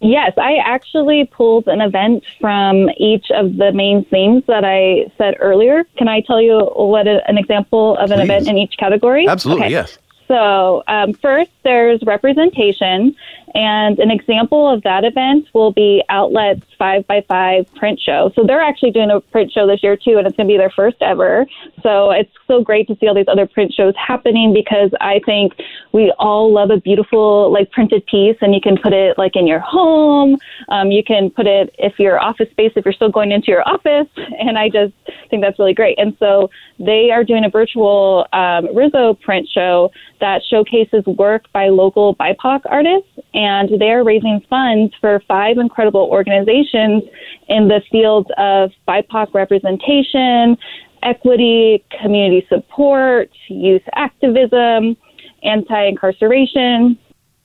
Yes, 0.00 0.32
I 0.36 0.56
actually 0.56 1.24
pulled 1.32 1.68
an 1.68 1.80
event 1.80 2.24
from 2.40 2.90
each 2.98 3.26
of 3.30 3.56
the 3.56 3.72
main 3.72 4.04
themes 4.06 4.42
that 4.46 4.64
I 4.64 5.10
said 5.16 5.36
earlier. 5.40 5.84
Can 5.96 6.08
I 6.08 6.20
tell 6.20 6.40
you 6.40 6.58
what 6.74 7.06
a, 7.06 7.20
an 7.28 7.38
example 7.38 7.96
of 7.98 8.10
an 8.10 8.20
event 8.20 8.48
in 8.48 8.58
each 8.58 8.74
category? 8.78 9.26
Absolutely, 9.28 9.66
Okay. 9.66 9.72
yes. 9.72 9.98
So, 10.28 10.82
um, 10.88 11.12
first, 11.14 11.50
there's 11.62 12.00
representation, 12.02 13.14
and 13.54 13.98
an 13.98 14.10
example 14.10 14.68
of 14.68 14.82
that 14.82 15.04
event 15.04 15.46
will 15.54 15.72
be 15.72 16.02
Outlet's 16.08 16.66
5x5 16.80 17.74
print 17.74 18.00
show. 18.00 18.32
So, 18.34 18.44
they're 18.44 18.60
actually 18.60 18.90
doing 18.90 19.10
a 19.10 19.20
print 19.20 19.52
show 19.52 19.66
this 19.66 19.82
year, 19.82 19.96
too, 19.96 20.18
and 20.18 20.26
it's 20.26 20.36
going 20.36 20.48
to 20.48 20.52
be 20.52 20.58
their 20.58 20.70
first 20.70 20.96
ever. 21.00 21.46
So, 21.82 22.10
it's 22.10 22.32
so 22.48 22.62
great 22.62 22.88
to 22.88 22.96
see 22.96 23.06
all 23.06 23.14
these 23.14 23.28
other 23.28 23.46
print 23.46 23.72
shows 23.72 23.94
happening 23.96 24.52
because 24.52 24.90
I 25.00 25.20
think 25.24 25.52
we 25.92 26.12
all 26.18 26.52
love 26.52 26.70
a 26.70 26.78
beautiful, 26.78 27.52
like, 27.52 27.70
printed 27.70 28.04
piece, 28.06 28.36
and 28.40 28.52
you 28.52 28.60
can 28.60 28.76
put 28.76 28.92
it, 28.92 29.18
like, 29.18 29.36
in 29.36 29.46
your 29.46 29.60
home. 29.60 30.38
Um, 30.68 30.90
you 30.90 31.04
can 31.04 31.30
put 31.30 31.46
it 31.46 31.74
if 31.78 31.98
your 31.98 32.20
office 32.20 32.50
space, 32.50 32.72
if 32.74 32.84
you're 32.84 32.94
still 32.94 33.10
going 33.10 33.30
into 33.30 33.48
your 33.48 33.66
office, 33.68 34.08
and 34.16 34.58
I 34.58 34.68
just 34.70 34.92
think 35.30 35.42
that's 35.42 35.58
really 35.58 35.74
great. 35.74 35.98
And 35.98 36.16
so, 36.18 36.50
they 36.78 37.10
are 37.10 37.24
doing 37.24 37.44
a 37.44 37.48
virtual 37.48 38.26
um, 38.32 38.74
Riso 38.74 39.14
print 39.14 39.48
show 39.48 39.90
that 40.20 40.42
showcases 40.48 41.04
work 41.06 41.44
by 41.52 41.68
local 41.68 42.14
BIPOC 42.16 42.60
artists, 42.66 43.08
and 43.34 43.68
they 43.80 43.90
are 43.90 44.04
raising 44.04 44.40
funds 44.48 44.94
for 45.00 45.22
five 45.28 45.58
incredible 45.58 46.08
organizations 46.10 47.02
in 47.48 47.68
the 47.68 47.80
fields 47.90 48.28
of 48.38 48.70
BIPOC 48.88 49.34
representation, 49.34 50.56
equity, 51.02 51.84
community 52.00 52.46
support, 52.48 53.30
youth 53.48 53.82
activism, 53.94 54.96
anti 55.42 55.84
incarceration, 55.86 56.98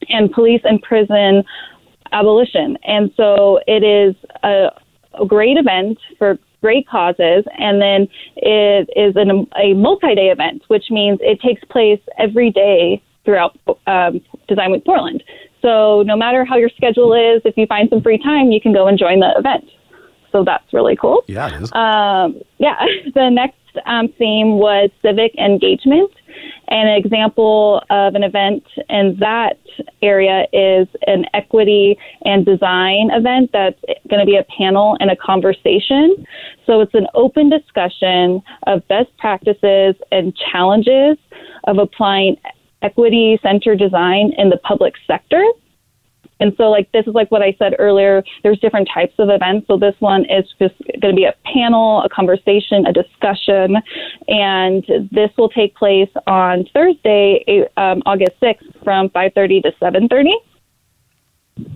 and 0.10 0.32
police 0.32 0.62
and 0.64 0.82
prison 0.82 1.44
abolition. 2.12 2.78
And 2.84 3.12
so 3.16 3.60
it 3.68 3.84
is 3.84 4.16
a, 4.44 4.70
a 5.20 5.26
great 5.26 5.58
event 5.58 5.98
for 6.18 6.38
great 6.62 6.88
causes, 6.88 7.44
and 7.58 7.82
then 7.82 8.08
it 8.38 8.90
is 8.96 9.16
an, 9.16 9.48
a 9.62 9.74
multi 9.74 10.16
day 10.16 10.30
event, 10.30 10.64
which 10.68 10.86
means 10.90 11.20
it 11.22 11.42
takes 11.42 11.64
place 11.66 12.00
every 12.18 12.52
day 12.52 13.02
throughout 13.26 13.58
um, 13.88 14.22
Design 14.48 14.72
Week 14.72 14.86
Portland. 14.86 15.24
So 15.62 16.04
no 16.04 16.16
matter 16.16 16.44
how 16.44 16.58
your 16.58 16.70
schedule 16.70 17.14
is, 17.14 17.42
if 17.46 17.56
you 17.56 17.68
find 17.68 17.90
some 17.90 18.02
free 18.02 18.18
time, 18.18 18.52
you 18.52 18.60
can 18.60 18.74
go 18.74 18.88
and 18.88 18.98
join 18.98 19.20
the 19.20 19.34
event. 19.38 19.66
So 20.32 20.44
that's 20.44 20.74
really 20.74 20.96
cool. 20.96 21.24
Yeah, 21.28 21.48
it 21.48 21.62
is. 21.62 21.72
Um, 21.74 22.42
yeah, 22.58 22.84
the 23.14 23.30
next 23.30 23.58
um, 23.86 24.08
theme 24.18 24.58
was 24.58 24.90
civic 25.02 25.34
engagement. 25.36 26.12
And 26.68 26.90
an 26.90 26.96
example 26.96 27.84
of 27.90 28.16
an 28.16 28.24
event 28.24 28.64
in 28.90 29.18
that 29.20 29.60
area 30.02 30.46
is 30.54 30.88
an 31.06 31.26
equity 31.34 31.98
and 32.24 32.46
design 32.46 33.10
event 33.12 33.50
that's 33.52 33.80
going 34.10 34.20
to 34.20 34.26
be 34.26 34.38
a 34.38 34.46
panel 34.58 34.96
and 35.00 35.12
a 35.12 35.16
conversation. 35.16 36.26
So 36.66 36.80
it's 36.80 36.94
an 36.94 37.08
open 37.14 37.50
discussion 37.50 38.42
of 38.68 38.88
best 38.88 39.16
practices 39.18 39.96
and 40.12 40.36
challenges 40.52 41.18
of 41.66 41.78
applying 41.78 42.38
equity 42.82 43.40
centered 43.44 43.80
design 43.80 44.32
in 44.38 44.50
the 44.50 44.58
public 44.58 44.94
sector. 45.06 45.44
And 46.42 46.54
so, 46.58 46.64
like, 46.64 46.92
this 46.92 47.06
is 47.08 47.14
like 47.14 47.30
what 47.32 47.44
I 47.44 47.56
said 47.60 47.76
earlier. 47.78 48.24
There's 48.42 48.60
different 48.60 48.90
types 48.92 49.14
of 49.20 49.30
events. 49.30 49.68
So, 49.68 49.78
this 49.78 49.96
one 50.00 50.26
is 50.26 50.46
just 50.60 50.76
going 51.00 51.14
to 51.14 51.16
be 51.16 51.26
a 51.26 51.36
panel, 51.46 52.02
a 52.02 52.10
conversation, 52.10 52.86
a 52.88 52.92
discussion. 52.92 53.78
And 54.28 54.84
this 55.12 55.30
will 55.38 55.50
take 55.50 55.76
place 55.76 56.10
on 56.26 56.66
Thursday, 56.74 57.70
um, 57.78 58.02
August 58.08 58.42
6th 58.42 58.84
from 58.84 59.10
5.30 59.10 59.64
to 59.64 59.72
7.30. 59.80 60.32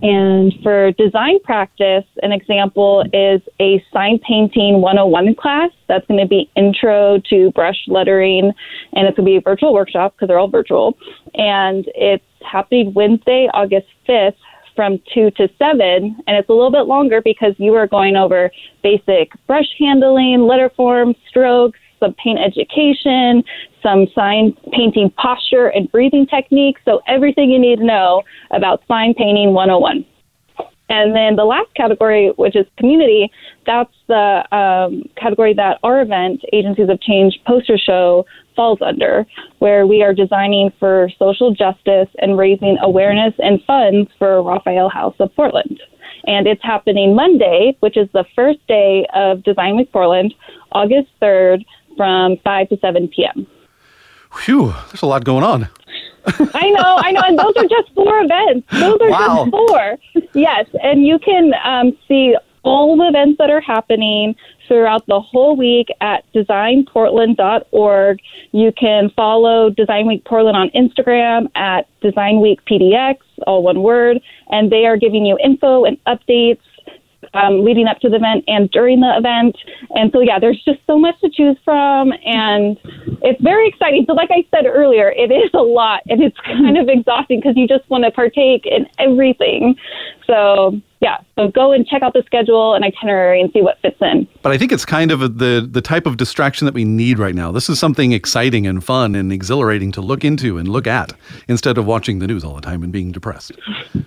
And 0.02 0.52
for 0.64 0.90
design 0.92 1.38
practice, 1.44 2.04
an 2.22 2.32
example 2.32 3.04
is 3.12 3.40
a 3.60 3.84
sign 3.92 4.18
painting 4.26 4.80
101 4.80 5.36
class. 5.36 5.70
That's 5.86 6.04
going 6.06 6.18
to 6.18 6.26
be 6.26 6.50
intro 6.56 7.20
to 7.30 7.52
brush 7.52 7.84
lettering, 7.86 8.52
and 8.94 9.06
it's 9.06 9.16
going 9.16 9.26
to 9.26 9.32
be 9.32 9.36
a 9.36 9.40
virtual 9.40 9.72
workshop 9.72 10.14
because 10.14 10.28
they're 10.28 10.38
all 10.38 10.48
virtual. 10.48 10.98
And 11.34 11.84
it's 11.94 12.24
happening 12.40 12.94
Wednesday, 12.94 13.48
August 13.54 13.86
5th 14.08 14.34
from 14.76 15.00
2 15.14 15.30
to 15.32 15.48
7, 15.58 15.80
and 16.26 16.36
it's 16.36 16.48
a 16.48 16.52
little 16.52 16.70
bit 16.70 16.82
longer 16.82 17.20
because 17.24 17.54
you 17.58 17.74
are 17.74 17.86
going 17.86 18.14
over 18.14 18.50
basic 18.82 19.32
brush 19.46 19.68
handling, 19.78 20.46
letter 20.46 20.70
form, 20.76 21.14
strokes, 21.28 21.78
some 21.98 22.14
paint 22.22 22.38
education, 22.38 23.42
some 23.82 24.06
sign 24.14 24.54
painting 24.72 25.10
posture 25.16 25.68
and 25.68 25.90
breathing 25.90 26.26
techniques. 26.26 26.80
So, 26.84 27.00
everything 27.08 27.50
you 27.50 27.58
need 27.58 27.78
to 27.78 27.84
know 27.84 28.22
about 28.50 28.82
sign 28.86 29.14
painting 29.14 29.54
101. 29.54 30.04
And 30.88 31.16
then 31.16 31.36
the 31.36 31.44
last 31.44 31.74
category, 31.74 32.32
which 32.36 32.54
is 32.54 32.66
community, 32.78 33.30
that's 33.66 33.92
the 34.06 34.44
um, 34.56 35.02
category 35.16 35.52
that 35.54 35.78
our 35.82 36.00
event, 36.00 36.42
Agencies 36.52 36.88
of 36.88 37.00
Change 37.00 37.40
Poster 37.46 37.76
Show, 37.76 38.24
falls 38.54 38.78
under, 38.80 39.26
where 39.58 39.86
we 39.86 40.02
are 40.02 40.14
designing 40.14 40.72
for 40.78 41.10
social 41.18 41.52
justice 41.52 42.08
and 42.18 42.38
raising 42.38 42.78
awareness 42.80 43.34
and 43.38 43.62
funds 43.64 44.10
for 44.18 44.42
Raphael 44.42 44.88
House 44.88 45.16
of 45.18 45.34
Portland. 45.34 45.80
And 46.24 46.46
it's 46.46 46.62
happening 46.62 47.14
Monday, 47.14 47.76
which 47.80 47.96
is 47.96 48.08
the 48.12 48.24
first 48.34 48.58
day 48.66 49.06
of 49.14 49.42
Design 49.42 49.76
Week 49.76 49.92
Portland, 49.92 50.34
August 50.72 51.08
3rd 51.20 51.64
from 51.96 52.36
5 52.44 52.68
to 52.70 52.78
7 52.78 53.08
p.m. 53.08 53.46
Phew, 54.32 54.74
there's 54.88 55.02
a 55.02 55.06
lot 55.06 55.24
going 55.24 55.44
on. 55.44 55.68
I 56.54 56.70
know, 56.70 56.96
I 56.98 57.12
know, 57.12 57.22
and 57.24 57.38
those 57.38 57.52
are 57.56 57.66
just 57.68 57.92
four 57.94 58.20
events. 58.20 58.66
Those 58.72 58.98
are 59.00 59.10
Wow. 59.10 59.44
just 59.44 59.50
four. 59.50 59.98
Yes, 60.34 60.66
and 60.82 61.06
you 61.06 61.18
can 61.18 61.52
um, 61.64 61.96
see 62.08 62.36
all 62.62 62.96
the 62.96 63.06
events 63.06 63.38
that 63.38 63.48
are 63.48 63.60
happening 63.60 64.34
throughout 64.66 65.06
the 65.06 65.20
whole 65.20 65.54
week 65.56 65.86
at 66.00 66.24
designportland.org. 66.32 68.18
You 68.52 68.72
can 68.72 69.10
follow 69.10 69.70
Design 69.70 70.06
Week 70.08 70.24
Portland 70.24 70.56
on 70.56 70.70
Instagram 70.70 71.48
at 71.54 71.86
Design 72.00 72.40
Week 72.40 72.60
PDX, 72.64 73.18
all 73.46 73.62
one 73.62 73.82
word, 73.82 74.20
and 74.50 74.70
they 74.70 74.84
are 74.86 74.96
giving 74.96 75.24
you 75.24 75.38
info 75.42 75.84
and 75.84 75.96
updates 76.04 76.58
um, 77.36 77.64
leading 77.64 77.86
up 77.86 77.98
to 78.00 78.08
the 78.08 78.16
event 78.16 78.44
and 78.46 78.70
during 78.70 79.00
the 79.00 79.12
event. 79.16 79.56
And 79.90 80.10
so, 80.12 80.20
yeah, 80.20 80.38
there's 80.38 80.62
just 80.64 80.80
so 80.86 80.98
much 80.98 81.20
to 81.20 81.30
choose 81.30 81.56
from, 81.64 82.12
and 82.24 82.78
it's 83.22 83.40
very 83.42 83.68
exciting. 83.68 84.04
So, 84.06 84.14
like 84.14 84.30
I 84.30 84.46
said 84.50 84.66
earlier, 84.66 85.10
it 85.10 85.30
is 85.30 85.50
a 85.54 85.62
lot, 85.62 86.02
and 86.06 86.22
it's 86.22 86.36
kind 86.44 86.78
of 86.78 86.88
exhausting 86.88 87.40
because 87.40 87.56
you 87.56 87.68
just 87.68 87.88
want 87.90 88.04
to 88.04 88.10
partake 88.10 88.66
in 88.66 88.86
everything. 88.98 89.76
So, 90.26 90.80
yeah, 91.00 91.18
so 91.36 91.48
go 91.48 91.72
and 91.72 91.86
check 91.86 92.02
out 92.02 92.14
the 92.14 92.22
schedule 92.24 92.74
and 92.74 92.84
itinerary 92.84 93.40
and 93.40 93.52
see 93.52 93.60
what 93.60 93.78
fits 93.80 93.98
in. 94.00 94.26
But 94.42 94.52
I 94.52 94.58
think 94.58 94.72
it's 94.72 94.84
kind 94.84 95.12
of 95.12 95.20
a, 95.22 95.28
the 95.28 95.68
the 95.70 95.82
type 95.82 96.06
of 96.06 96.16
distraction 96.16 96.64
that 96.64 96.74
we 96.74 96.84
need 96.84 97.18
right 97.18 97.34
now. 97.34 97.52
This 97.52 97.68
is 97.68 97.78
something 97.78 98.12
exciting 98.12 98.66
and 98.66 98.82
fun 98.82 99.14
and 99.14 99.32
exhilarating 99.32 99.92
to 99.92 100.00
look 100.00 100.24
into 100.24 100.56
and 100.58 100.66
look 100.66 100.86
at 100.86 101.12
instead 101.48 101.76
of 101.76 101.86
watching 101.86 102.18
the 102.18 102.26
news 102.26 102.44
all 102.44 102.54
the 102.54 102.62
time 102.62 102.82
and 102.82 102.92
being 102.92 103.12
depressed. 103.12 103.52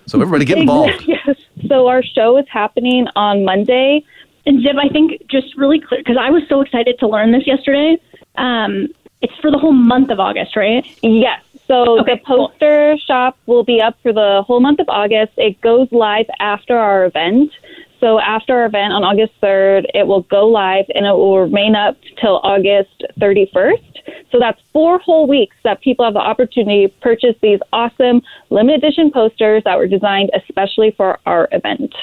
So 0.08 0.20
everybody 0.20 0.46
get 0.46 0.58
involved. 0.58 1.04
yes. 1.08 1.38
So 1.68 1.88
our 1.88 2.02
show 2.04 2.38
is 2.38 2.46
happening 2.50 3.08
on 3.20 3.44
Monday. 3.44 4.04
And 4.46 4.64
Zip, 4.64 4.78
I 4.82 4.88
think 4.90 5.22
just 5.30 5.56
really 5.58 5.80
clear 5.80 6.00
because 6.00 6.18
I 6.20 6.32
was 6.32 6.44
so 6.48 6.62
excited 6.62 6.98
to 7.00 7.08
learn 7.08 7.32
this 7.34 7.46
yesterday. 7.46 7.98
Um, 8.38 8.88
it's 9.22 9.36
for 9.42 9.52
the 9.52 9.58
whole 9.58 9.74
month 9.74 10.10
of 10.10 10.20
August, 10.20 10.56
right? 10.56 10.86
Yes. 11.04 11.42
So 11.68 12.00
Okay, 12.00 12.16
the 12.16 12.22
poster 12.26 12.98
shop 13.06 13.38
will 13.46 13.64
be 13.64 13.82
up 13.82 13.96
for 14.02 14.14
the 14.14 14.44
whole 14.48 14.62
month 14.62 14.80
of 14.80 14.88
August. 14.88 15.34
It 15.38 15.60
goes 15.62 15.88
live 15.92 16.26
after 16.40 16.78
our 16.78 17.06
event. 17.06 17.52
So 18.00 18.20
after 18.20 18.56
our 18.56 18.66
event 18.66 18.94
on 18.94 19.04
August 19.04 19.34
3rd, 19.44 19.86
it 19.94 20.08
will 20.08 20.22
go 20.24 20.48
live 20.48 20.86
and 20.96 21.06
it 21.06 21.12
will 21.12 21.40
remain 21.42 21.76
up 21.76 21.98
till 22.20 22.40
August 22.44 23.04
31st. 23.20 23.84
So 24.32 24.40
that's 24.40 24.60
four 24.72 25.00
whole 25.00 25.28
weeks 25.28 25.58
that 25.64 25.82
people 25.82 26.06
have 26.06 26.14
the 26.14 26.22
opportunity 26.22 26.88
to 26.88 26.94
purchase 27.02 27.36
these 27.42 27.60
awesome 27.74 28.22
limited 28.50 28.84
edition 28.84 29.12
posters 29.12 29.64
that 29.66 29.78
were 29.78 29.88
designed 29.88 30.32
especially 30.34 30.92
for 30.96 31.20
our 31.26 31.50
event. 31.52 31.94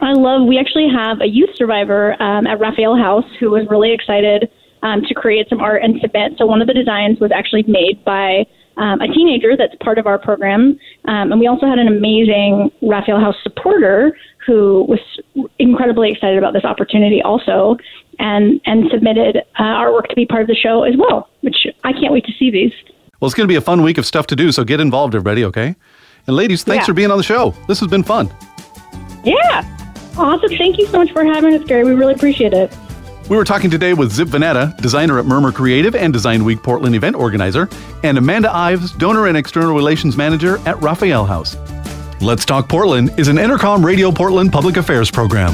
I 0.00 0.12
love. 0.12 0.46
We 0.46 0.58
actually 0.58 0.88
have 0.94 1.20
a 1.20 1.26
youth 1.26 1.50
survivor 1.56 2.20
um, 2.22 2.46
at 2.46 2.60
Raphael 2.60 2.96
House 2.96 3.24
who 3.40 3.50
was 3.50 3.66
really 3.70 3.92
excited 3.92 4.50
um, 4.82 5.02
to 5.02 5.14
create 5.14 5.48
some 5.48 5.60
art 5.60 5.82
and 5.82 6.00
submit. 6.00 6.34
So 6.38 6.46
one 6.46 6.60
of 6.60 6.66
the 6.66 6.74
designs 6.74 7.18
was 7.18 7.30
actually 7.32 7.64
made 7.66 8.04
by 8.04 8.44
um, 8.76 9.00
a 9.00 9.08
teenager 9.08 9.56
that's 9.56 9.74
part 9.82 9.98
of 9.98 10.06
our 10.06 10.18
program, 10.18 10.78
um, 11.06 11.32
and 11.32 11.40
we 11.40 11.46
also 11.46 11.66
had 11.66 11.78
an 11.78 11.88
amazing 11.88 12.70
Raphael 12.82 13.18
House 13.18 13.36
supporter 13.42 14.16
who 14.46 14.84
was 14.86 15.00
incredibly 15.58 16.12
excited 16.12 16.36
about 16.38 16.52
this 16.52 16.64
opportunity 16.64 17.22
also, 17.22 17.76
and 18.18 18.60
and 18.66 18.90
submitted 18.90 19.38
uh, 19.58 19.62
artwork 19.62 20.08
to 20.08 20.14
be 20.14 20.26
part 20.26 20.42
of 20.42 20.48
the 20.48 20.54
show 20.54 20.82
as 20.82 20.94
well. 20.98 21.30
Which 21.40 21.66
I 21.84 21.92
can't 21.94 22.12
wait 22.12 22.26
to 22.26 22.32
see 22.38 22.50
these. 22.50 22.72
Well, 23.18 23.26
it's 23.26 23.34
going 23.34 23.48
to 23.48 23.52
be 23.52 23.56
a 23.56 23.62
fun 23.62 23.82
week 23.82 23.96
of 23.96 24.04
stuff 24.04 24.26
to 24.26 24.36
do, 24.36 24.52
so 24.52 24.62
get 24.62 24.78
involved, 24.78 25.14
everybody, 25.14 25.42
okay? 25.44 25.74
And 26.26 26.36
ladies, 26.36 26.62
thanks 26.64 26.82
Yeah. 26.82 26.86
for 26.88 26.92
being 26.92 27.10
on 27.10 27.16
the 27.16 27.24
show. 27.24 27.54
This 27.66 27.80
has 27.80 27.88
been 27.88 28.02
fun. 28.02 28.30
Yeah. 29.24 29.75
Awesome! 30.18 30.56
Thank 30.56 30.78
you 30.78 30.86
so 30.86 30.98
much 30.98 31.12
for 31.12 31.24
having 31.24 31.54
us, 31.54 31.64
Gary. 31.64 31.84
We 31.84 31.92
really 31.92 32.14
appreciate 32.14 32.52
it. 32.52 32.74
We 33.28 33.36
were 33.36 33.44
talking 33.44 33.70
today 33.70 33.92
with 33.92 34.12
Zip 34.12 34.28
Vanetta, 34.28 34.76
designer 34.76 35.18
at 35.18 35.24
Murmur 35.24 35.50
Creative 35.50 35.96
and 35.96 36.12
Design 36.12 36.44
Week 36.44 36.62
Portland 36.62 36.94
event 36.94 37.16
organizer, 37.16 37.68
and 38.04 38.16
Amanda 38.18 38.54
Ives, 38.54 38.92
donor 38.92 39.26
and 39.26 39.36
external 39.36 39.74
relations 39.74 40.16
manager 40.16 40.58
at 40.66 40.80
Raphael 40.80 41.26
House. 41.26 41.56
Let's 42.20 42.44
Talk 42.44 42.68
Portland 42.68 43.18
is 43.18 43.26
an 43.28 43.36
Entercom 43.36 43.84
Radio 43.84 44.12
Portland 44.12 44.52
public 44.52 44.76
affairs 44.76 45.10
program. 45.10 45.52